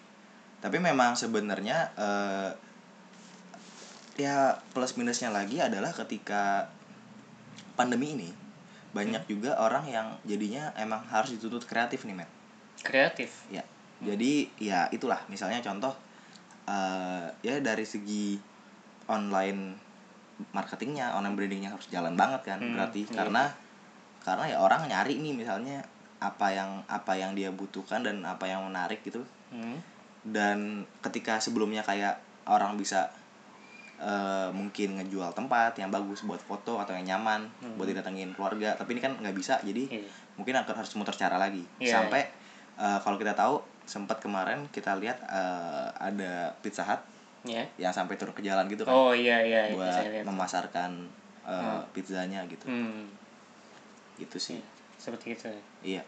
Tapi 0.61 0.77
memang 0.81 1.17
sebenarnya 1.17 1.93
eh, 1.97 2.51
ya 4.17 4.57
plus 4.73 4.97
minusnya 4.97 5.33
lagi 5.33 5.61
adalah 5.61 5.93
ketika 5.93 6.73
pandemi 7.77 8.17
ini 8.17 8.31
banyak 8.97 9.23
juga 9.29 9.61
orang 9.61 9.85
yang 9.87 10.09
jadinya 10.25 10.73
emang 10.81 11.05
harus 11.13 11.37
dituntut 11.37 11.69
kreatif 11.69 12.09
nih 12.09 12.17
Matt 12.17 12.31
kreatif 12.81 13.45
ya 13.53 13.63
jadi 14.01 14.33
ya 14.61 14.81
itulah 14.93 15.21
misalnya 15.29 15.61
contoh 15.61 15.93
eh 16.67 17.29
ya 17.45 17.61
dari 17.63 17.87
segi 17.87 18.37
online 19.07 19.79
marketingnya 20.53 21.17
online 21.17 21.37
brandingnya 21.39 21.71
harus 21.73 21.89
jalan 21.89 22.13
banget 22.19 22.43
kan 22.45 22.59
Hmm, 22.61 22.77
berarti 22.77 23.09
iya. 23.09 23.15
karena 23.15 23.45
karena 24.21 24.45
ya 24.51 24.59
orang 24.59 24.91
nyari 24.91 25.23
nih 25.23 25.33
misalnya 25.33 25.81
apa 26.19 26.51
yang 26.51 26.83
apa 26.91 27.15
yang 27.15 27.33
dia 27.39 27.53
butuhkan 27.53 28.03
dan 28.03 28.25
apa 28.27 28.49
yang 28.51 28.67
menarik 28.67 29.01
gitu 29.07 29.23
hmm. 29.55 29.79
dan 30.27 30.83
ketika 31.01 31.39
sebelumnya 31.39 31.87
kayak 31.87 32.19
orang 32.49 32.75
bisa 32.75 33.13
eh, 33.97 34.49
mungkin 34.53 35.01
ngejual 35.01 35.33
tempat 35.33 35.73
yang 35.77 35.89
bagus 35.89 36.21
buat 36.21 36.39
foto 36.39 36.77
atau 36.77 36.93
yang 36.93 37.17
nyaman 37.17 37.49
Hmm. 37.59 37.75
buat 37.77 37.87
didatengin 37.87 38.33
keluarga. 38.33 38.77
Tapi 38.77 38.93
ini 38.93 39.01
kan 39.01 39.17
nggak 39.17 39.33
bisa 39.33 39.57
jadi 39.61 39.89
Iya. 39.89 40.11
mungkin 40.37 40.55
akan 40.55 40.75
harus 40.77 40.93
muter 40.95 41.15
cara 41.15 41.37
lagi. 41.37 41.65
Iya, 41.79 42.05
sampai 42.05 42.23
eh, 42.77 42.99
kalau 43.01 43.17
kita 43.17 43.33
tahu 43.33 43.57
sempat 43.87 44.19
kemarin 44.19 44.69
kita 44.69 44.93
lihat 44.97 45.17
eh, 45.23 45.89
ada 45.95 46.53
Pizza 46.61 46.83
Hut 46.83 47.01
ya 47.47 47.63
yang 47.79 47.95
sampai 47.95 48.19
turun 48.19 48.35
ke 48.35 48.43
jalan 48.43 48.67
gitu 48.67 48.83
kan 48.83 48.91
oh 48.91 49.15
iya 49.15 49.39
iya 49.39 49.71
itu 49.71 49.79
buat 49.79 50.03
lihat. 50.03 50.25
memasarkan 50.27 50.91
eh, 51.43 51.55
Hmm. 51.55 51.81
pizzanya 51.95 52.43
gitu. 52.45 52.67
Hmm. 52.67 53.07
Gitu 54.17 54.37
sih. 54.37 54.59
Iya, 54.59 54.67
seperti 54.99 55.27
itu. 55.33 55.47
Iya. 55.87 56.03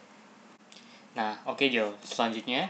Nah 1.15 1.33
oke 1.43 1.65
Jo. 1.69 1.95
Selanjutnya 2.03 2.69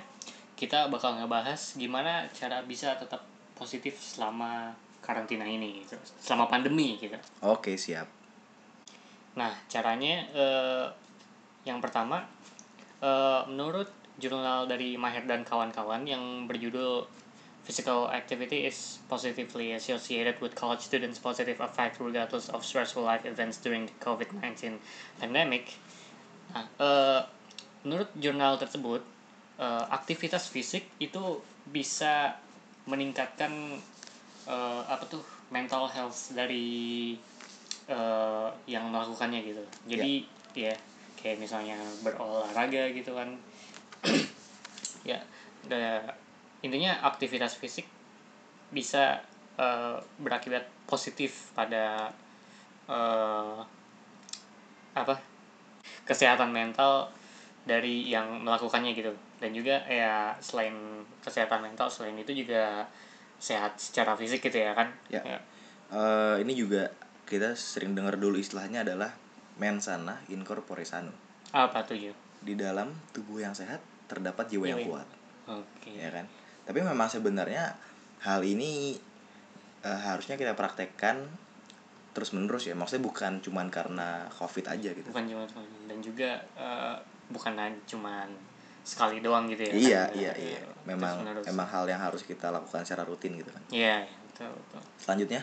kita 0.53 0.87
bakal 0.87 1.15
ngebahas 1.15 1.75
gimana 1.75 2.27
cara 2.29 2.59
bisa 2.61 2.95
tetap 2.95 3.23
positif 3.55 3.95
selama 3.97 4.71
karantina 5.09 5.49
ini 5.49 5.81
gitu. 5.81 5.97
Selama 6.21 6.45
pandemi 6.45 7.01
gitu. 7.01 7.17
Oke 7.41 7.73
siap. 7.73 8.05
Nah, 9.33 9.57
caranya 9.65 10.29
eh, 10.29 10.87
yang 11.65 11.81
pertama 11.81 12.21
eh, 13.01 13.41
menurut 13.49 13.89
jurnal 14.21 14.69
dari 14.69 14.93
Maher 15.01 15.25
dan 15.25 15.41
kawan-kawan 15.41 16.05
yang 16.05 16.45
berjudul 16.45 17.09
Physical 17.69 18.09
activity 18.09 18.65
is 18.65 18.97
positively 19.05 19.77
associated 19.77 20.41
with 20.41 20.57
college 20.57 20.81
students' 20.81 21.21
positive 21.21 21.61
effect 21.61 22.01
regardless 22.01 22.49
of 22.49 22.65
stressful 22.65 23.05
life 23.05 23.29
events 23.29 23.61
during 23.61 23.85
the 23.85 23.93
COVID-19 24.01 24.81
pandemic. 25.21 25.77
Nah, 26.49 26.65
eh, 26.65 27.21
menurut 27.85 28.09
jurnal 28.17 28.57
tersebut, 28.57 29.05
eh, 29.61 29.85
aktivitas 29.93 30.49
fisik 30.49 30.89
itu 30.97 31.45
bisa 31.69 32.41
meningkatkan 32.89 33.77
eh, 34.49 34.81
apa 34.89 35.05
tuh 35.05 35.21
mental 35.53 35.85
health 35.85 36.33
dari 36.33 37.13
eh, 37.85 38.49
yang 38.65 38.89
melakukannya 38.89 39.39
gitu. 39.45 39.63
Jadi 39.85 40.25
ya 40.57 40.73
kayak 41.19 41.37
misalnya 41.37 41.77
berolahraga 42.01 42.89
gitu 42.91 43.13
kan. 43.13 43.29
ya, 45.09 45.19
da- 45.69 46.15
intinya 46.65 46.97
aktivitas 47.05 47.55
fisik 47.55 47.85
bisa 48.73 49.21
eh, 49.61 49.97
berakibat 50.17 50.65
positif 50.89 51.53
pada 51.53 52.09
eh, 52.89 53.59
apa 54.97 55.15
kesehatan 56.03 56.49
mental 56.49 57.07
dari 57.63 58.09
yang 58.09 58.41
melakukannya 58.41 58.97
gitu 58.97 59.13
dan 59.37 59.53
juga 59.53 59.85
ya 59.85 60.33
selain 60.41 61.05
kesehatan 61.21 61.61
mental 61.61 61.87
selain 61.87 62.17
itu 62.17 62.43
juga 62.43 62.89
sehat 63.39 63.79
secara 63.79 64.13
fisik 64.19 64.43
gitu 64.43 64.59
ya 64.59 64.75
kan? 64.75 64.91
Ya. 65.09 65.23
Eh, 65.89 66.35
ini 66.43 66.53
juga 66.53 66.91
kita 67.25 67.55
sering 67.55 67.97
dengar 67.97 68.19
dulu 68.19 68.37
istilahnya 68.37 68.85
adalah 68.85 69.15
mensana 69.57 70.21
in 70.29 70.45
corpore 70.45 70.85
sano. 70.85 71.11
Apa 71.55 71.81
tuh 71.81 71.97
Jo? 71.97 72.13
di 72.39 72.55
dalam 72.55 72.95
tubuh 73.11 73.43
yang 73.43 73.51
sehat 73.51 73.83
terdapat 74.07 74.47
jiwa 74.47 74.65
yang 74.71 74.79
Jiwa 74.79 74.79
yang 74.79 74.89
kuat. 74.89 75.07
Oke. 75.59 75.91
Ya 75.91 76.09
kan? 76.09 76.25
Tapi 76.63 76.79
memang 76.79 77.09
sebenarnya 77.11 77.75
hal 78.23 78.41
ini 78.45 78.95
eh, 79.83 79.99
harusnya 79.99 80.39
kita 80.39 80.55
praktekkan 80.55 81.27
terus 82.15 82.31
menerus 82.31 82.65
ya. 82.65 82.75
Maksudnya 82.75 83.03
bukan 83.05 83.43
cuman 83.43 83.67
karena 83.67 84.27
covid 84.33 84.65
aja 84.71 84.89
gitu. 84.95 85.07
Bukan 85.11 85.25
cuma 85.27 85.45
dan 85.85 85.97
juga 85.99 86.39
eh, 86.55 86.95
bukan 87.29 87.53
cuman 87.85 88.29
sekali 88.89 89.21
doang 89.21 89.45
gitu 89.45 89.61
ya 89.61 89.73
iya 89.77 90.01
kan? 90.09 90.17
iya 90.17 90.31
Eh, 90.33 90.49
iya 90.49 90.61
memang 90.83 91.21
terus-menerus. 91.21 91.45
memang 91.45 91.67
hal 91.69 91.85
yang 91.85 92.01
harus 92.01 92.21
kita 92.25 92.49
lakukan 92.49 92.81
secara 92.81 93.05
rutin 93.05 93.37
gitu 93.37 93.53
kan. 93.53 93.61
Iya 93.69 93.95
iya, 94.01 94.17
betul 94.25 94.49
betul. 94.49 94.81
Selanjutnya? 94.97 95.41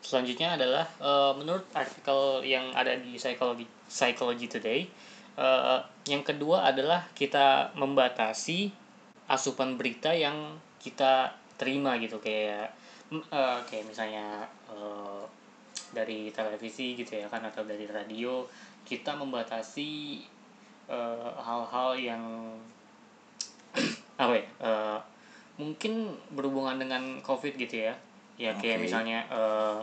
Selanjutnya 0.00 0.48
adalah 0.56 0.84
eh, 1.00 1.32
menurut 1.36 1.64
artikel 1.72 2.20
yang 2.44 2.68
ada 2.72 2.96
di 2.96 3.16
Psychology 3.16 3.64
Psychology 3.86 4.46
Today, 4.46 4.80
eh, 5.36 5.78
yang 6.06 6.20
kedua 6.20 6.64
adalah 6.66 7.08
kita 7.12 7.72
membatasi 7.74 8.68
asupan 9.26 9.76
berita 9.76 10.12
yang 10.12 10.56
kita 10.76 11.32
terima 11.56 11.96
gitu. 11.96 12.16
Kayak 12.18 12.76
eh, 13.12 13.58
kayak 13.64 13.84
misalnya 13.86 14.44
eh, 14.68 15.22
dari 15.90 16.30
televisi 16.30 16.94
gitu 16.94 17.16
ya 17.16 17.26
kan 17.26 17.42
atau 17.42 17.64
dari 17.64 17.82
radio 17.84 18.46
kita 18.80 19.12
membatasi 19.12 20.22
eh, 20.90 21.30
hal-hal 21.38 21.90
yang 21.96 22.24
apa 24.20 24.34
ya 24.36 24.46
eh, 24.60 24.98
mungkin 25.56 26.10
berhubungan 26.34 26.76
dengan 26.76 27.02
covid 27.22 27.54
gitu 27.56 27.88
ya 27.88 27.94
ya 28.36 28.52
kayak 28.58 28.80
Oke. 28.80 28.84
misalnya 28.90 29.18
eh, 29.30 29.80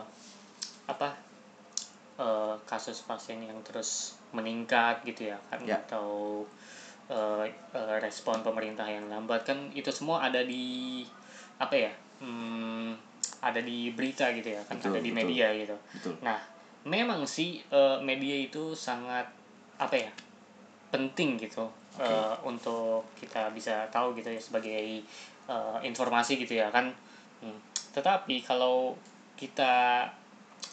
apa 0.86 1.08
eh, 2.18 2.54
kasus 2.66 3.02
pasien 3.02 3.42
yang 3.42 3.58
terus 3.64 4.14
meningkat 4.30 5.02
gitu 5.08 5.32
ya 5.32 5.38
kan 5.48 5.64
Ya. 5.64 5.80
atau 5.80 6.44
eh, 7.08 7.44
respon 7.98 8.44
pemerintah 8.44 8.84
yang 8.84 9.08
lambat 9.08 9.42
kan 9.48 9.58
itu 9.72 9.88
semua 9.88 10.22
ada 10.28 10.44
di 10.44 11.02
apa 11.58 11.74
ya 11.74 11.92
hmm, 12.22 12.94
ada 13.42 13.58
di 13.62 13.90
berita 13.94 14.30
gitu 14.34 14.54
ya 14.54 14.62
kan 14.66 14.78
Betul, 14.78 14.90
ada 14.94 15.00
di 15.02 15.10
betul. 15.10 15.18
media 15.24 15.46
gitu 15.54 15.76
betul 15.94 16.14
Nah, 16.22 16.38
memang 16.86 17.22
sih 17.26 17.62
eh, 17.64 17.98
media 18.02 18.36
itu 18.38 18.74
sangat 18.74 19.26
apa 19.78 19.94
ya 19.94 20.10
penting 20.88 21.36
gitu 21.36 21.68
eh, 22.00 22.34
untuk 22.44 23.04
kita 23.20 23.52
bisa 23.52 23.84
tahu 23.92 24.16
gitu 24.16 24.32
ya 24.32 24.40
sebagai 24.40 25.04
eh, 25.48 25.78
informasi 25.84 26.40
gitu 26.40 26.56
ya 26.56 26.72
kan. 26.72 26.88
Hmm. 27.44 27.58
Tetapi 27.92 28.44
kalau 28.44 28.96
kita 29.38 30.06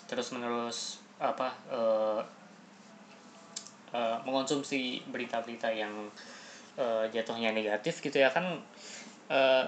terus 0.10 0.34
menerus 0.34 1.02
apa 1.22 1.50
eh, 1.72 2.22
eh, 3.94 4.18
mengonsumsi 4.26 5.06
berita-berita 5.10 5.70
yang 5.72 5.94
eh, 6.78 7.06
jatuhnya 7.12 7.56
negatif 7.56 8.04
gitu 8.04 8.20
ya 8.20 8.30
kan 8.30 8.60
eh, 9.32 9.66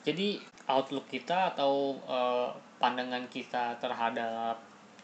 jadi 0.00 0.40
outlook 0.68 1.06
kita 1.12 1.54
atau 1.54 1.96
eh, 2.08 2.48
pandangan 2.80 3.28
kita 3.28 3.76
terhadap 3.76 4.56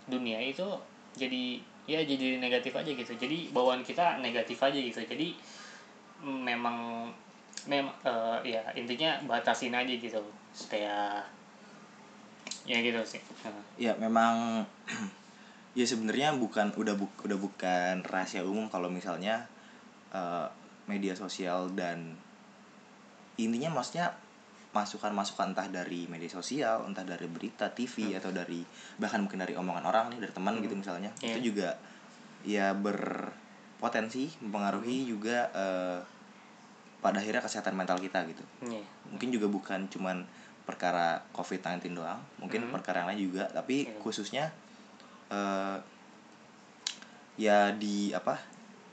dunia 0.09 0.41
itu 0.41 0.65
jadi 1.17 1.61
ya 1.87 2.03
jadi 2.03 2.43
negatif 2.43 2.75
aja 2.75 2.91
gitu. 2.91 3.13
Jadi 3.15 3.55
bawaan 3.55 3.87
kita 3.87 4.19
negatif 4.19 4.59
aja 4.63 4.77
gitu. 4.77 5.01
Jadi 5.03 5.39
memang 6.23 7.09
memang 7.67 7.95
eh, 8.03 8.59
ya 8.59 8.63
intinya 8.75 9.19
batasin 9.25 9.75
aja 9.75 9.95
gitu. 9.95 10.21
Supaya 10.53 11.23
ya 12.67 12.79
gitu 12.83 12.99
sih. 13.07 13.23
Nah, 13.47 13.63
ya 13.79 13.95
memang 13.97 14.67
ya 15.79 15.87
sebenarnya 15.87 16.35
bukan 16.35 16.75
udah 16.75 16.95
bu, 16.99 17.07
udah 17.23 17.39
bukan 17.39 18.03
rahasia 18.03 18.43
umum 18.43 18.67
kalau 18.67 18.91
misalnya 18.91 19.47
eh, 20.11 20.47
media 20.91 21.15
sosial 21.15 21.71
dan 21.75 22.19
intinya 23.37 23.79
maksudnya 23.79 24.17
masukan-masukan 24.77 25.57
entah 25.57 25.69
dari 25.73 26.05
media 26.05 26.29
sosial 26.29 26.85
entah 26.85 27.01
dari 27.03 27.25
berita 27.25 27.73
TV 27.73 28.13
atau 28.13 28.29
dari 28.29 28.61
bahkan 29.01 29.25
mungkin 29.25 29.41
dari 29.41 29.57
omongan 29.57 29.85
orang 29.89 30.07
nih 30.13 30.21
dari 30.29 30.33
teman 30.37 30.61
gitu 30.61 30.77
misalnya 30.77 31.09
Iya. 31.25 31.33
itu 31.33 31.51
juga 31.53 31.69
ya 32.45 32.77
berpotensi 32.77 34.37
mempengaruhi 34.45 35.09
juga 35.09 35.49
eh, 35.57 35.99
pada 37.01 37.19
akhirnya 37.23 37.41
kesehatan 37.41 37.73
mental 37.73 37.97
kita 37.97 38.21
gitu 38.29 38.45
iya. 38.69 38.85
mungkin 39.09 39.33
juga 39.33 39.49
bukan 39.49 39.89
cuman 39.89 40.29
perkara 40.67 41.23
COVID-19 41.31 41.95
doang, 41.95 42.19
mungkin 42.43 42.67
Mhm. 42.67 42.75
perkara 42.75 43.07
yang 43.07 43.15
lain 43.15 43.31
juga, 43.31 43.47
tapi 43.55 43.87
Iya. 43.87 44.03
khususnya 44.03 44.45
eh 45.31 45.79
ya 47.39 47.71
di 47.71 48.11
apa 48.11 48.35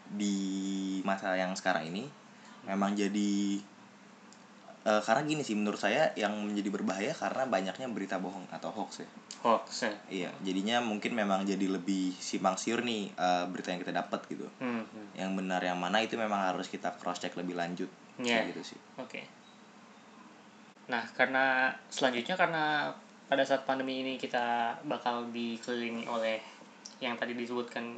di 0.06 0.36
masa 1.02 1.34
yang 1.34 1.58
sekarang 1.58 1.90
ini 1.90 2.06
memang 2.70 2.94
jadi 2.94 3.58
eh, 4.84 5.02
karena 5.04 5.22
gini 5.24 5.42
sih 5.42 5.56
menurut 5.56 5.80
saya 5.80 6.12
yang 6.20 6.36
menjadi 6.44 6.70
berbahaya 6.72 7.12
karena 7.16 7.44
banyaknya 7.48 7.88
berita 7.92 8.20
bohong 8.20 8.48
atau 8.52 8.70
hoax 8.72 9.04
ya. 9.04 9.10
hoax 9.44 9.68
ya. 9.88 9.94
Iya, 10.08 10.30
jadinya 10.44 10.80
mungkin 10.84 11.16
memang 11.16 11.44
jadi 11.44 11.68
lebih 11.68 12.16
simpang 12.16 12.56
siur 12.60 12.84
nih 12.84 13.12
eh, 13.16 13.44
berita 13.48 13.72
yang 13.72 13.82
kita 13.82 13.94
dapat 13.96 14.20
gitu. 14.28 14.48
Hmm, 14.60 14.84
hmm. 14.84 15.20
Yang 15.20 15.32
benar 15.40 15.62
yang 15.64 15.80
mana 15.80 16.04
itu 16.04 16.16
memang 16.20 16.54
harus 16.54 16.68
kita 16.68 16.96
cross 17.00 17.20
check 17.24 17.36
lebih 17.40 17.56
lanjut. 17.56 17.90
Iya. 18.20 18.44
Kayak 18.44 18.48
gitu 18.56 18.76
sih. 18.76 18.80
Oke. 19.00 19.22
Nah, 20.92 21.04
karena 21.16 21.72
selanjutnya 21.88 22.36
karena 22.36 22.92
pada 23.32 23.44
saat 23.48 23.64
pandemi 23.64 24.04
ini 24.04 24.20
kita 24.20 24.78
bakal 24.84 25.32
dikelilingi 25.32 26.06
oleh 26.06 26.38
yang 27.00 27.16
tadi 27.16 27.34
disebutkan 27.36 27.98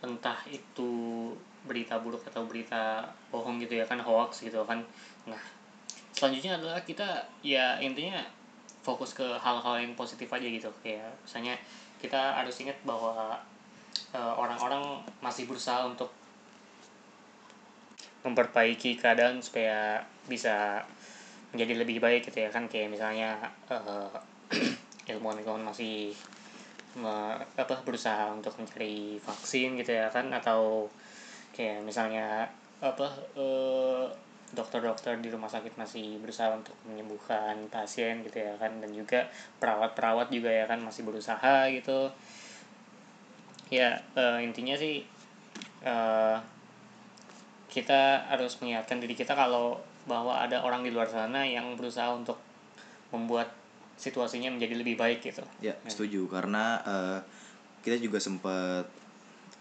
entah 0.00 0.40
itu 0.48 1.32
berita 1.66 1.98
buruk 1.98 2.22
atau 2.28 2.46
berita 2.46 3.04
bohong 3.32 3.58
gitu 3.60 3.76
ya 3.76 3.84
kan 3.84 4.00
hoax 4.00 4.46
gitu 4.46 4.62
kan. 4.64 4.80
Nah, 5.28 5.40
selanjutnya 6.16 6.56
adalah 6.56 6.80
kita 6.80 7.28
ya 7.44 7.76
intinya 7.76 8.24
fokus 8.80 9.12
ke 9.12 9.26
hal-hal 9.36 9.84
yang 9.84 9.92
positif 9.92 10.26
aja 10.32 10.48
gitu. 10.48 10.72
Kayak 10.80 11.12
misalnya 11.22 11.54
kita 12.00 12.40
harus 12.40 12.56
ingat 12.64 12.78
bahwa 12.88 13.36
eh, 14.16 14.34
orang-orang 14.40 15.04
masih 15.20 15.44
berusaha 15.44 15.84
untuk 15.84 16.08
memperbaiki 18.26 18.98
keadaan 18.98 19.38
supaya 19.38 20.02
bisa 20.26 20.82
menjadi 21.54 21.84
lebih 21.84 22.02
baik 22.02 22.26
gitu 22.26 22.42
ya 22.42 22.50
kan. 22.50 22.66
Kayak 22.66 22.90
misalnya 22.90 23.38
uh, 23.70 24.10
ilmuwan-ilmuwan 25.10 25.62
masih 25.70 26.10
me, 26.98 27.38
apa 27.54 27.74
berusaha 27.86 28.34
untuk 28.34 28.58
mencari 28.58 29.22
vaksin 29.22 29.78
gitu 29.78 29.94
ya 29.94 30.10
kan. 30.10 30.26
Atau 30.34 30.90
kayak 31.54 31.86
misalnya 31.86 32.50
apa 32.82 33.08
uh, 33.38 34.10
dokter-dokter 34.54 35.18
di 35.18 35.32
rumah 35.32 35.50
sakit 35.50 35.74
masih 35.74 36.22
berusaha 36.22 36.54
untuk 36.54 36.76
menyembuhkan 36.86 37.66
pasien 37.72 38.22
gitu 38.22 38.38
ya 38.38 38.54
kan. 38.60 38.78
Dan 38.78 38.94
juga 38.94 39.26
perawat-perawat 39.58 40.30
juga 40.30 40.52
ya 40.52 40.68
kan 40.70 40.78
masih 40.82 41.02
berusaha 41.02 41.66
gitu. 41.72 42.10
Ya 43.72 43.98
uh, 44.14 44.38
intinya 44.38 44.78
sih 44.78 45.02
uh, 45.82 46.38
kita 47.66 48.30
harus 48.30 48.56
mengingatkan 48.62 49.02
diri 49.02 49.18
kita 49.18 49.34
kalau 49.34 49.82
bahwa 50.06 50.38
ada 50.38 50.62
orang 50.62 50.86
di 50.86 50.94
luar 50.94 51.10
sana 51.10 51.42
yang 51.42 51.74
berusaha 51.74 52.14
untuk 52.14 52.38
membuat 53.10 53.50
situasinya 53.98 54.54
menjadi 54.54 54.74
lebih 54.78 54.94
baik 54.94 55.26
gitu. 55.26 55.42
Ya 55.58 55.74
setuju. 55.90 56.30
Karena 56.30 56.78
uh, 56.86 57.18
kita 57.82 57.98
juga 57.98 58.22
sempet 58.22 58.86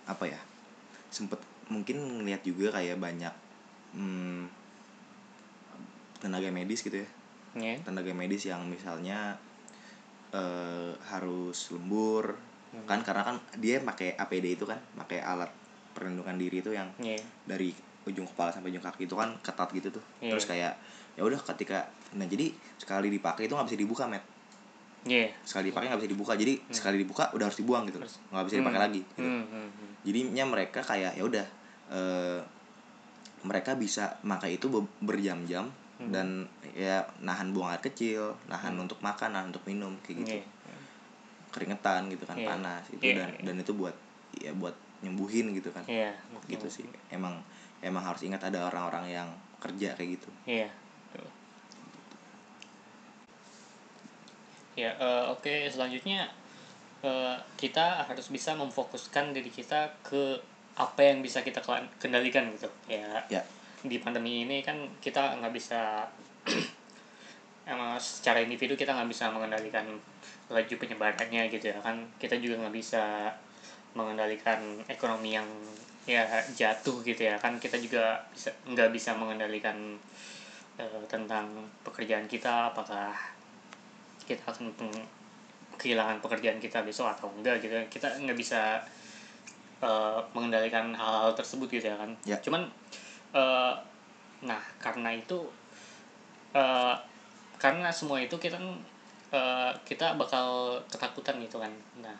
apa 0.05 0.25
ya 0.29 0.37
sempet 1.09 1.41
mungkin 1.69 2.21
ngeliat 2.21 2.45
juga 2.45 2.77
kayak 2.77 3.01
banyak 3.01 3.33
hmm, 3.97 4.64
tenaga 6.25 6.49
medis 6.49 6.81
gitu 6.81 7.05
ya 7.05 7.09
yeah. 7.53 7.77
tenaga 7.85 8.09
medis 8.17 8.49
yang 8.49 8.65
misalnya 8.65 9.37
uh, 10.33 10.91
harus 11.13 11.69
lembur 11.69 12.33
hmm. 12.73 12.89
kan 12.89 13.05
karena 13.05 13.21
kan 13.21 13.37
dia 13.61 13.77
pakai 13.85 14.17
APD 14.17 14.57
itu 14.57 14.65
kan 14.65 14.81
pakai 14.97 15.21
alat 15.21 15.53
perlindungan 15.93 16.35
diri 16.35 16.65
itu 16.65 16.73
yang 16.73 16.89
yeah. 16.97 17.21
dari 17.45 17.71
ujung 18.05 18.25
kepala 18.25 18.49
sampai 18.49 18.73
ujung 18.73 18.83
kaki 18.83 19.05
itu 19.05 19.15
kan 19.15 19.37
ketat 19.45 19.69
gitu 19.71 19.93
tuh 19.93 20.03
yeah. 20.19 20.33
terus 20.33 20.45
kayak 20.49 20.73
ya 21.15 21.21
udah 21.23 21.39
ketika 21.53 21.87
nah 22.17 22.27
jadi 22.27 22.51
sekali 22.75 23.07
dipakai 23.07 23.47
itu 23.47 23.55
nggak 23.55 23.67
bisa 23.71 23.79
dibuka 23.79 24.03
met 24.09 24.23
yeah. 25.07 25.31
sekali 25.47 25.71
dipakai 25.71 25.87
nggak 25.87 26.01
bisa 26.03 26.11
dibuka 26.11 26.33
jadi 26.35 26.53
hmm. 26.59 26.73
sekali 26.75 26.95
dibuka 26.99 27.31
udah 27.31 27.45
harus 27.47 27.59
dibuang 27.61 27.87
gitu 27.87 28.03
nggak 28.03 28.45
bisa 28.49 28.55
dipakai 28.59 28.79
hmm. 28.81 28.87
lagi 28.91 29.01
gitu. 29.05 29.21
hmm. 29.23 29.43
Hmm. 29.47 29.69
hmm. 29.71 29.89
jadinya 30.03 30.43
mereka 30.49 30.79
kayak 30.83 31.13
ya 31.15 31.23
udah 31.23 31.45
uh, 31.93 32.39
mereka 33.45 33.77
bisa 33.77 34.17
makai 34.25 34.57
itu 34.57 34.67
berjam-jam 34.99 35.69
hmm. 35.99 36.11
dan 36.11 36.27
ya 36.75 37.03
nahan 37.23 37.55
buang 37.55 37.71
air 37.71 37.81
kecil 37.83 38.35
nahan 38.51 38.75
hmm. 38.75 38.83
untuk 38.87 38.99
makan 38.99 39.29
nahan 39.31 39.47
untuk 39.51 39.63
minum 39.67 39.95
kayak 40.03 40.25
gitu 40.25 40.35
yeah. 40.39 40.47
keringetan 41.51 42.11
gitu 42.11 42.23
kan 42.27 42.35
yeah. 42.35 42.49
panas 42.51 42.83
itu 42.91 43.03
yeah. 43.03 43.17
dan 43.23 43.29
yeah. 43.31 43.43
dan 43.47 43.55
itu 43.63 43.71
buat 43.75 43.95
ya 44.35 44.51
buat 44.55 44.75
nyembuhin 45.03 45.55
gitu 45.55 45.71
kan 45.71 45.83
yeah. 45.87 46.15
gitu 46.51 46.67
sih 46.67 46.83
emang 47.11 47.39
emang 47.79 48.03
harus 48.03 48.23
ingat 48.25 48.43
ada 48.43 48.67
orang-orang 48.67 49.11
yang 49.11 49.29
kerja 49.63 49.95
kayak 49.95 50.19
gitu 50.19 50.29
iya 50.47 50.67
yeah. 50.67 50.71
ya 54.75 54.91
uh, 54.99 55.31
oke 55.31 55.47
okay. 55.47 55.71
selanjutnya 55.71 56.27
uh, 56.99 57.39
kita 57.55 58.03
harus 58.03 58.27
bisa 58.27 58.51
memfokuskan 58.59 59.31
diri 59.31 59.47
kita 59.47 59.95
ke 60.03 60.35
apa 60.75 61.07
yang 61.07 61.23
bisa 61.23 61.39
kita 61.39 61.63
kendalikan 62.03 62.51
gitu 62.51 62.67
ya 62.91 63.23
ya 63.31 63.39
di 63.85 63.97
pandemi 64.01 64.43
ini 64.45 64.61
kan 64.65 64.77
kita 64.99 65.39
nggak 65.41 65.53
bisa 65.53 66.05
emang 67.71 67.97
secara 67.97 68.45
individu 68.45 68.77
kita 68.77 68.93
nggak 68.93 69.09
bisa 69.09 69.33
mengendalikan 69.33 69.85
laju 70.49 70.73
penyebarannya 70.77 71.49
gitu 71.49 71.73
ya. 71.73 71.77
Kan 71.81 72.05
kita 72.21 72.37
juga 72.37 72.65
nggak 72.65 72.75
bisa 72.75 73.33
mengendalikan 73.97 74.59
ekonomi 74.85 75.33
yang 75.33 75.47
ya 76.05 76.25
jatuh 76.53 77.01
gitu 77.01 77.25
ya. 77.25 77.35
Kan 77.41 77.57
kita 77.57 77.81
juga 77.81 78.21
bisa 78.29 78.53
nggak 78.69 78.89
bisa 78.93 79.17
mengendalikan 79.17 79.97
uh, 80.77 81.03
tentang 81.09 81.49
pekerjaan 81.81 82.29
kita 82.29 82.69
apakah 82.73 83.13
kita 84.25 84.41
akan 84.45 84.73
kehilangan 85.77 86.17
pekerjaan 86.21 86.57
kita 86.61 86.85
besok 86.85 87.09
atau 87.09 87.33
enggak 87.33 87.61
gitu. 87.65 87.73
Kita 87.89 88.21
nggak 88.21 88.37
bisa 88.37 88.85
uh, 89.81 90.21
mengendalikan 90.37 90.93
hal-hal 90.93 91.33
tersebut 91.33 91.67
gitu 91.73 91.89
ya 91.89 91.97
kan. 91.97 92.11
Ya. 92.29 92.37
cuman 92.37 92.69
uh, 93.35 93.75
nah 94.41 94.61
karena 94.79 95.11
itu 95.11 95.43
uh, 96.55 96.95
karena 97.59 97.91
semua 97.91 98.23
itu 98.23 98.35
kita 98.39 98.57
uh, 99.35 99.71
kita 99.83 100.15
bakal 100.15 100.79
ketakutan 100.87 101.37
gitu 101.43 101.59
kan. 101.59 101.71
Nah 101.99 102.15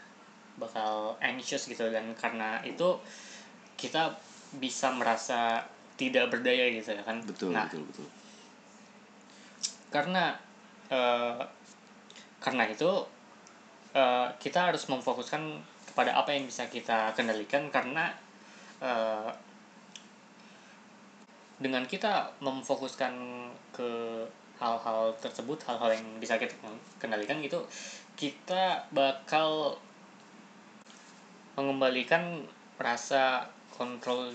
bakal 0.55 1.19
anxious 1.19 1.67
gitu 1.67 1.91
dan 1.91 2.15
karena 2.15 2.63
itu 2.63 2.95
kita 3.75 4.15
bisa 4.55 4.87
merasa 4.95 5.67
tidak 5.99 6.31
berdaya 6.31 6.71
gitu 6.71 6.95
ya 6.95 7.03
kan. 7.03 7.23
Betul 7.23 7.51
nah, 7.55 7.67
betul 7.67 7.83
betul. 7.87 8.07
karena 9.91 10.35
uh, 10.91 11.39
karena 12.43 12.67
itu 12.67 12.91
uh, 13.95 14.27
kita 14.39 14.71
harus 14.71 14.83
memfokuskan 14.91 15.63
kepada 15.87 16.19
apa 16.19 16.35
yang 16.35 16.47
bisa 16.47 16.67
kita 16.67 17.15
kendalikan. 17.15 17.71
Karena 17.71 18.11
uh, 18.83 19.31
dengan 21.59 21.87
kita 21.87 22.35
memfokuskan 22.43 23.13
ke 23.71 23.89
hal-hal 24.59 25.11
tersebut 25.19 25.59
hal-hal 25.67 25.95
yang 25.95 26.07
bisa 26.19 26.39
kita 26.39 26.55
kendalikan 26.99 27.39
gitu 27.43 27.63
kita 28.15 28.87
bakal 28.95 29.75
mengembalikan 31.55 32.43
rasa 32.75 33.47
kontrol 33.75 34.31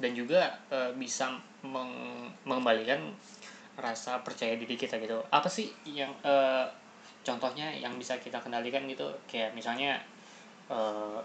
dan 0.00 0.12
juga 0.12 0.56
uh, 0.72 0.92
bisa 0.96 1.36
meng 1.64 1.92
mengembalikan 2.44 3.12
rasa 3.78 4.20
percaya 4.24 4.56
diri 4.58 4.74
kita 4.74 5.00
gitu. 5.00 5.20
Apa 5.32 5.48
sih 5.48 5.70
yang 5.88 6.10
uh, 6.24 6.66
contohnya 7.24 7.72
yang 7.72 7.96
bisa 7.96 8.16
kita 8.20 8.40
kendalikan 8.40 8.84
gitu? 8.88 9.08
Kayak 9.28 9.56
misalnya 9.56 10.00
uh, 10.68 11.20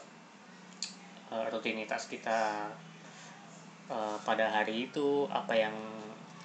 rutinitas 1.50 2.08
kita 2.08 2.70
uh, 3.90 4.18
pada 4.24 4.48
hari 4.48 4.88
itu 4.92 5.28
apa 5.28 5.56
yang 5.56 5.76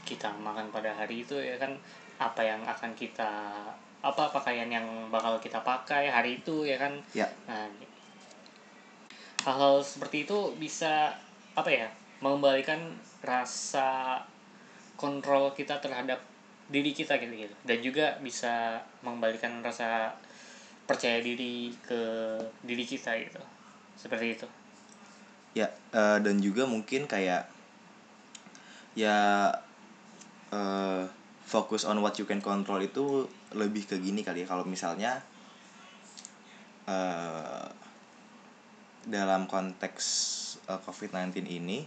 kita 0.03 0.33
makan 0.41 0.73
pada 0.73 0.89
hari 0.97 1.23
itu 1.23 1.37
ya 1.37 1.61
kan 1.61 1.77
apa 2.17 2.41
yang 2.41 2.65
akan 2.65 2.97
kita 2.97 3.31
apa 3.99 4.25
pakaian 4.31 4.71
yang 4.71 4.87
bakal 5.11 5.37
kita 5.43 5.61
pakai 5.61 6.09
hari 6.09 6.41
itu 6.41 6.65
ya 6.65 6.79
kan? 6.79 6.95
Ya. 7.13 7.27
nah 7.51 7.67
hal-hal 9.45 9.83
seperti 9.83 10.27
itu 10.27 10.55
bisa 10.59 11.15
apa 11.55 11.71
ya 11.71 11.89
mengembalikan 12.23 12.95
rasa 13.23 14.19
kontrol 14.99 15.55
kita 15.55 15.79
terhadap 15.79 16.19
diri 16.71 16.91
kita 16.95 17.19
gitu 17.23 17.35
gitu. 17.47 17.55
Dan 17.67 17.79
juga 17.83 18.07
bisa 18.23 18.83
mengembalikan 19.03 19.63
rasa 19.63 20.15
percaya 20.87 21.23
diri 21.23 21.71
ke 21.83 22.03
diri 22.67 22.85
kita 22.87 23.15
gitu. 23.19 23.43
Seperti 23.99 24.27
itu 24.39 24.49
ya 25.59 25.67
uh, 25.91 26.23
dan 26.23 26.39
juga 26.39 26.71
mungkin 26.71 27.11
kayak 27.11 27.51
ya 28.95 29.51
uh, 30.55 31.03
fokus 31.43 31.83
on 31.83 31.99
what 31.99 32.15
you 32.21 32.27
can 32.31 32.39
control 32.39 32.79
itu 32.79 33.27
lebih 33.59 33.91
ke 33.91 33.99
gini 33.99 34.23
kali 34.23 34.45
ya 34.45 34.47
kalau 34.47 34.63
misalnya 34.63 35.19
uh, 36.87 37.67
dalam 39.09 39.51
konteks 39.51 40.05
uh, 40.71 40.79
COVID-19 40.85 41.43
ini 41.49 41.83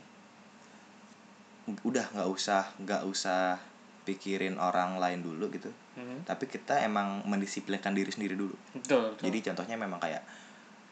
udah 1.85 2.09
nggak 2.11 2.27
usah 2.27 2.73
nggak 2.81 3.05
usah 3.05 3.61
pikirin 4.01 4.57
orang 4.57 4.97
lain 4.97 5.21
dulu 5.21 5.47
gitu 5.53 5.69
hmm. 5.69 6.25
tapi 6.25 6.49
kita 6.49 6.81
emang 6.81 7.21
mendisiplinkan 7.29 7.93
diri 7.93 8.09
sendiri 8.09 8.33
dulu 8.33 8.57
betul, 8.73 9.13
betul. 9.13 9.23
jadi 9.29 9.37
contohnya 9.53 9.77
memang 9.77 10.01
kayak 10.01 10.25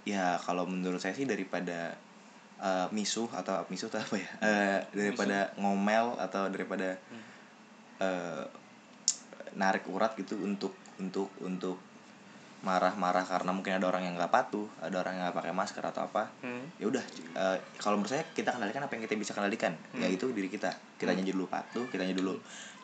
ya 0.06 0.38
kalau 0.46 0.70
menurut 0.70 1.02
saya 1.02 1.18
sih 1.18 1.26
daripada 1.26 1.98
uh, 2.60 2.88
misuh 2.91 3.28
atau 3.32 3.63
misuh 3.72 3.88
atau 3.88 4.00
apa 4.04 4.15
ya 4.19 4.30
uh, 4.43 4.80
daripada 4.91 5.52
misuh. 5.52 5.62
ngomel 5.63 6.06
atau 6.19 6.43
daripada 6.52 6.95
hmm. 6.95 7.24
uh, 8.04 8.43
narik 9.58 9.88
urat 9.89 10.13
gitu 10.19 10.38
untuk 10.39 10.76
untuk 11.00 11.32
untuk 11.41 11.80
marah-marah 12.60 13.24
karena 13.24 13.56
mungkin 13.56 13.80
ada 13.80 13.88
orang 13.88 14.04
yang 14.04 14.19
nggak 14.19 14.36
patuh 14.36 14.67
ada 14.84 15.00
orang 15.00 15.15
yang 15.15 15.24
nggak 15.32 15.38
pakai 15.39 15.54
masker 15.56 15.80
atau 15.80 16.12
apa 16.12 16.28
hmm. 16.43 16.84
ya 16.84 16.86
udah 16.91 17.04
uh, 17.39 17.58
kalau 17.80 17.95
menurut 17.95 18.19
saya 18.19 18.28
kita 18.36 18.52
kendalikan 18.52 18.84
apa 18.84 19.00
yang 19.00 19.04
kita 19.08 19.15
bisa 19.15 19.32
kendalikan 19.32 19.80
hmm. 19.95 20.04
yaitu 20.04 20.28
diri 20.36 20.52
kita 20.52 20.76
kita 21.00 21.15
hmm. 21.15 21.24
dulu 21.24 21.48
patuh 21.48 21.88
kita 21.88 22.04
dulu 22.12 22.36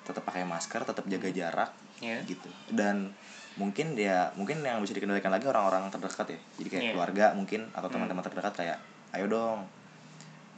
tetap 0.07 0.23
pakai 0.23 0.47
masker 0.47 0.87
tetap 0.87 1.03
jaga 1.11 1.27
hmm. 1.27 1.35
jarak 1.35 1.71
yeah. 1.99 2.23
gitu 2.23 2.47
dan 2.71 3.11
mungkin 3.59 3.99
ya 3.99 4.31
mungkin 4.39 4.63
yang 4.63 4.79
bisa 4.79 4.95
dikendalikan 4.95 5.31
lagi 5.31 5.47
orang-orang 5.47 5.91
terdekat 5.91 6.27
ya 6.35 6.39
jadi 6.63 6.67
kayak 6.71 6.83
yeah. 6.83 6.93
keluarga 6.95 7.25
mungkin 7.35 7.67
atau 7.75 7.87
teman-teman 7.91 8.23
terdekat 8.23 8.53
kayak 8.55 8.79
ayo 9.15 9.25
dong 9.31 9.59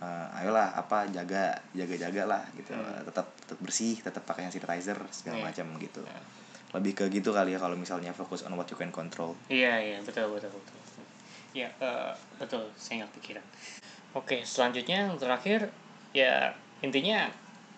uh, 0.02 0.28
ayolah 0.42 0.74
apa 0.78 1.10
jaga 1.10 1.58
jaga 1.74 1.96
jaga 1.98 2.24
lah 2.26 2.44
gitu 2.54 2.74
hmm. 2.74 3.08
tetap 3.10 3.28
tetap 3.38 3.58
bersih 3.62 3.96
tetap 4.02 4.24
pakai 4.26 4.48
hand 4.48 4.54
sanitizer 4.54 4.98
segala 5.10 5.42
yeah. 5.42 5.46
macam 5.50 5.66
gitu 5.82 6.02
yeah. 6.06 6.24
lebih 6.78 6.94
ke 6.94 7.06
gitu 7.10 7.34
kali 7.34 7.56
ya 7.56 7.60
kalau 7.62 7.78
misalnya 7.80 8.12
fokus 8.14 8.46
on 8.46 8.54
what 8.58 8.70
you 8.70 8.78
can 8.78 8.94
control 8.94 9.34
iya 9.50 9.74
yeah, 9.74 9.76
iya 9.78 9.92
yeah, 9.98 10.00
betul 10.04 10.28
betul 10.34 10.52
betul 10.52 10.76
ya 11.56 11.70
uh, 11.82 12.14
betul 12.38 12.70
saya 12.78 13.06
nggak 13.06 13.14
pikiran 13.18 13.46
oke 14.14 14.38
selanjutnya 14.46 15.10
yang 15.10 15.18
terakhir 15.18 15.74
ya 16.14 16.54
intinya 16.86 17.30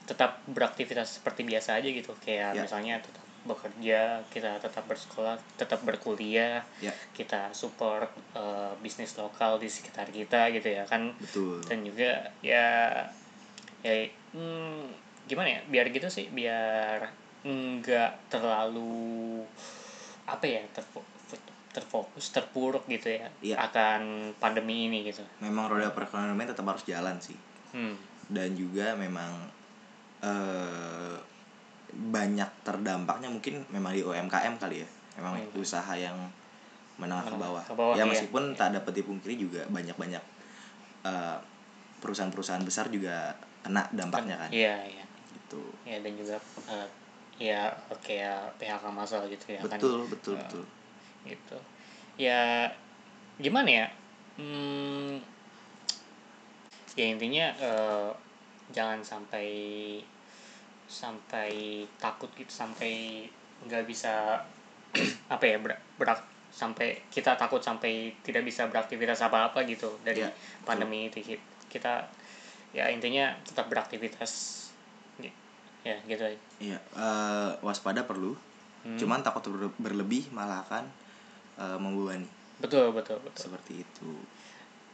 tetap 0.03 0.41
beraktivitas 0.49 1.21
seperti 1.21 1.45
biasa 1.45 1.77
aja 1.77 1.85
gitu 1.85 2.17
kayak 2.25 2.57
Ya. 2.57 2.65
misalnya 2.65 2.97
tetap 2.97 3.21
bekerja 3.49 4.01
kita 4.27 4.57
tetap 4.57 4.85
bersekolah 4.85 5.35
tetap 5.55 5.81
berkuliah 5.81 6.61
Ya. 6.77 6.93
kita 7.11 7.49
support 7.51 8.05
eh, 8.31 8.73
bisnis 8.79 9.15
lokal 9.15 9.57
di 9.57 9.67
sekitar 9.67 10.07
kita 10.09 10.47
gitu 10.51 10.69
ya 10.69 10.85
kan 10.85 11.09
betul 11.17 11.57
dan 11.65 11.81
juga 11.81 12.11
ya 12.39 13.01
ya 13.79 13.93
hmm, 14.31 14.85
gimana 15.25 15.49
ya 15.49 15.61
biar 15.65 15.89
gitu 15.89 16.05
sih 16.07 16.29
biar 16.29 17.09
nggak 17.41 18.29
terlalu 18.29 19.39
apa 20.25 20.45
ya 20.45 20.61
terfo- 20.69 21.07
terfokus 21.69 22.29
terpuruk 22.29 22.83
gitu 22.85 23.09
ya 23.09 23.27
Iya. 23.39 23.55
akan 23.61 24.01
pandemi 24.35 24.85
ini 24.85 25.05
gitu 25.05 25.23
memang 25.39 25.69
roda 25.69 25.89
perekonomian 25.89 26.49
tetap 26.49 26.65
harus 26.65 26.83
jalan 26.83 27.15
sih 27.17 27.37
hmm. 27.71 27.95
dan 28.29 28.53
juga 28.53 28.93
memang 28.93 29.31
eh 30.19 31.15
banyak 31.93 32.49
terdampaknya 32.61 33.29
mungkin 33.29 33.65
memang 33.73 33.91
di 33.93 34.01
UMKM 34.05 34.55
kali 34.61 34.85
ya. 34.85 34.87
Memang 35.19 35.35
Hmm. 35.41 35.59
usaha 35.59 35.93
yang 35.97 36.15
menengah 36.99 37.23
ke 37.31 37.35
bawah, 37.39 37.63
ke 37.63 37.75
bawah, 37.75 37.95
ya 37.95 38.03
iya. 38.03 38.11
meskipun 38.11 38.55
tak 38.59 38.75
dapat 38.75 38.91
dipungkiri 38.99 39.39
juga 39.39 39.63
banyak 39.71 39.95
banyak 39.95 40.23
perusahaan-perusahaan 41.99 42.63
besar 42.63 42.87
juga 42.91 43.35
kena 43.63 43.87
dampaknya 43.91 44.35
kan. 44.39 44.49
Iya 44.51 44.75
iya. 44.87 45.05
Gitu. 45.35 45.61
Ya 45.83 45.97
dan 45.99 46.13
juga 46.15 46.35
eh, 46.67 46.87
ya 47.39 47.61
kayak 48.03 48.59
PHK 48.59 48.83
massal 48.91 49.27
gitu 49.31 49.55
ya 49.55 49.59
kan. 49.63 49.79
Betul 49.79 50.07
betul 50.07 50.35
Eh, 50.35 50.39
betul. 50.43 50.63
gitu. 51.27 51.57
Ya 52.19 52.67
gimana 53.39 53.67
ya? 53.67 53.87
Hmm, 54.39 55.19
ya 56.95 57.05
intinya 57.11 57.47
eh, 57.59 58.09
jangan 58.71 58.99
sampai 59.03 59.47
sampai 60.89 61.51
takut 61.95 62.27
gitu 62.33 62.49
sampai 62.49 63.21
nggak 63.61 63.85
bisa 63.85 64.41
apa 65.33 65.43
ya 65.45 65.61
ber, 65.61 65.77
berak 65.95 66.19
sampai 66.49 66.97
kita 67.07 67.37
takut 67.37 67.61
sampai 67.61 68.09
tidak 68.19 68.41
bisa 68.41 68.65
beraktivitas 68.65 69.21
apa 69.21 69.53
apa 69.53 69.61
gitu 69.63 69.93
dari 70.01 70.25
Ya, 70.25 70.33
pandemi 70.65 71.05
itu 71.05 71.21
Ki- 71.21 71.45
kita 71.69 72.09
ya 72.73 72.89
intinya 72.89 73.37
tetap 73.45 73.69
beraktivitas 73.69 74.65
Gi- 75.15 75.37
ya 75.83 75.93
gitu 76.03 76.25
aja. 76.25 76.39
Iya 76.59 76.77
eh, 76.97 77.51
waspada 77.61 78.03
perlu 78.03 78.33
Hmm. 78.79 78.95
cuman 78.95 79.19
takut 79.19 79.43
ber- 79.45 79.75
berlebih 79.77 80.31
malah 80.31 80.63
akan 80.63 80.87
eh, 81.59 81.77
membebani. 81.77 82.25
Betul 82.57 82.95
betul 82.95 83.19
betul. 83.19 83.45
Seperti 83.45 83.83
itu. 83.83 84.11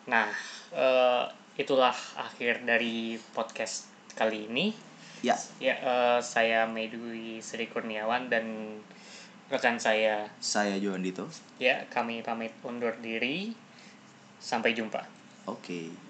Nah, 0.05 0.27
eh, 0.73 1.23
itulah 1.55 1.93
akhir 2.15 2.65
dari 2.65 3.13
podcast 3.31 3.85
kali 4.11 4.49
ini. 4.49 4.73
Ya 5.21 5.35
Ya, 5.59 5.75
eh, 5.77 6.19
saya 6.19 6.67
Medui 6.67 7.39
Sri 7.39 7.67
Kurniawan 7.67 8.27
dan 8.27 8.75
rekan 9.47 9.77
saya. 9.77 10.25
saya 10.41 10.75
Johan 10.81 11.05
Dito 11.05 11.29
Ya, 11.55 11.85
kami 11.87 12.19
pamit 12.19 12.51
undur 12.61 12.91
diri. 12.99 13.55
Sampai 14.41 14.75
jumpa. 14.75 15.05
oke 15.47 16.04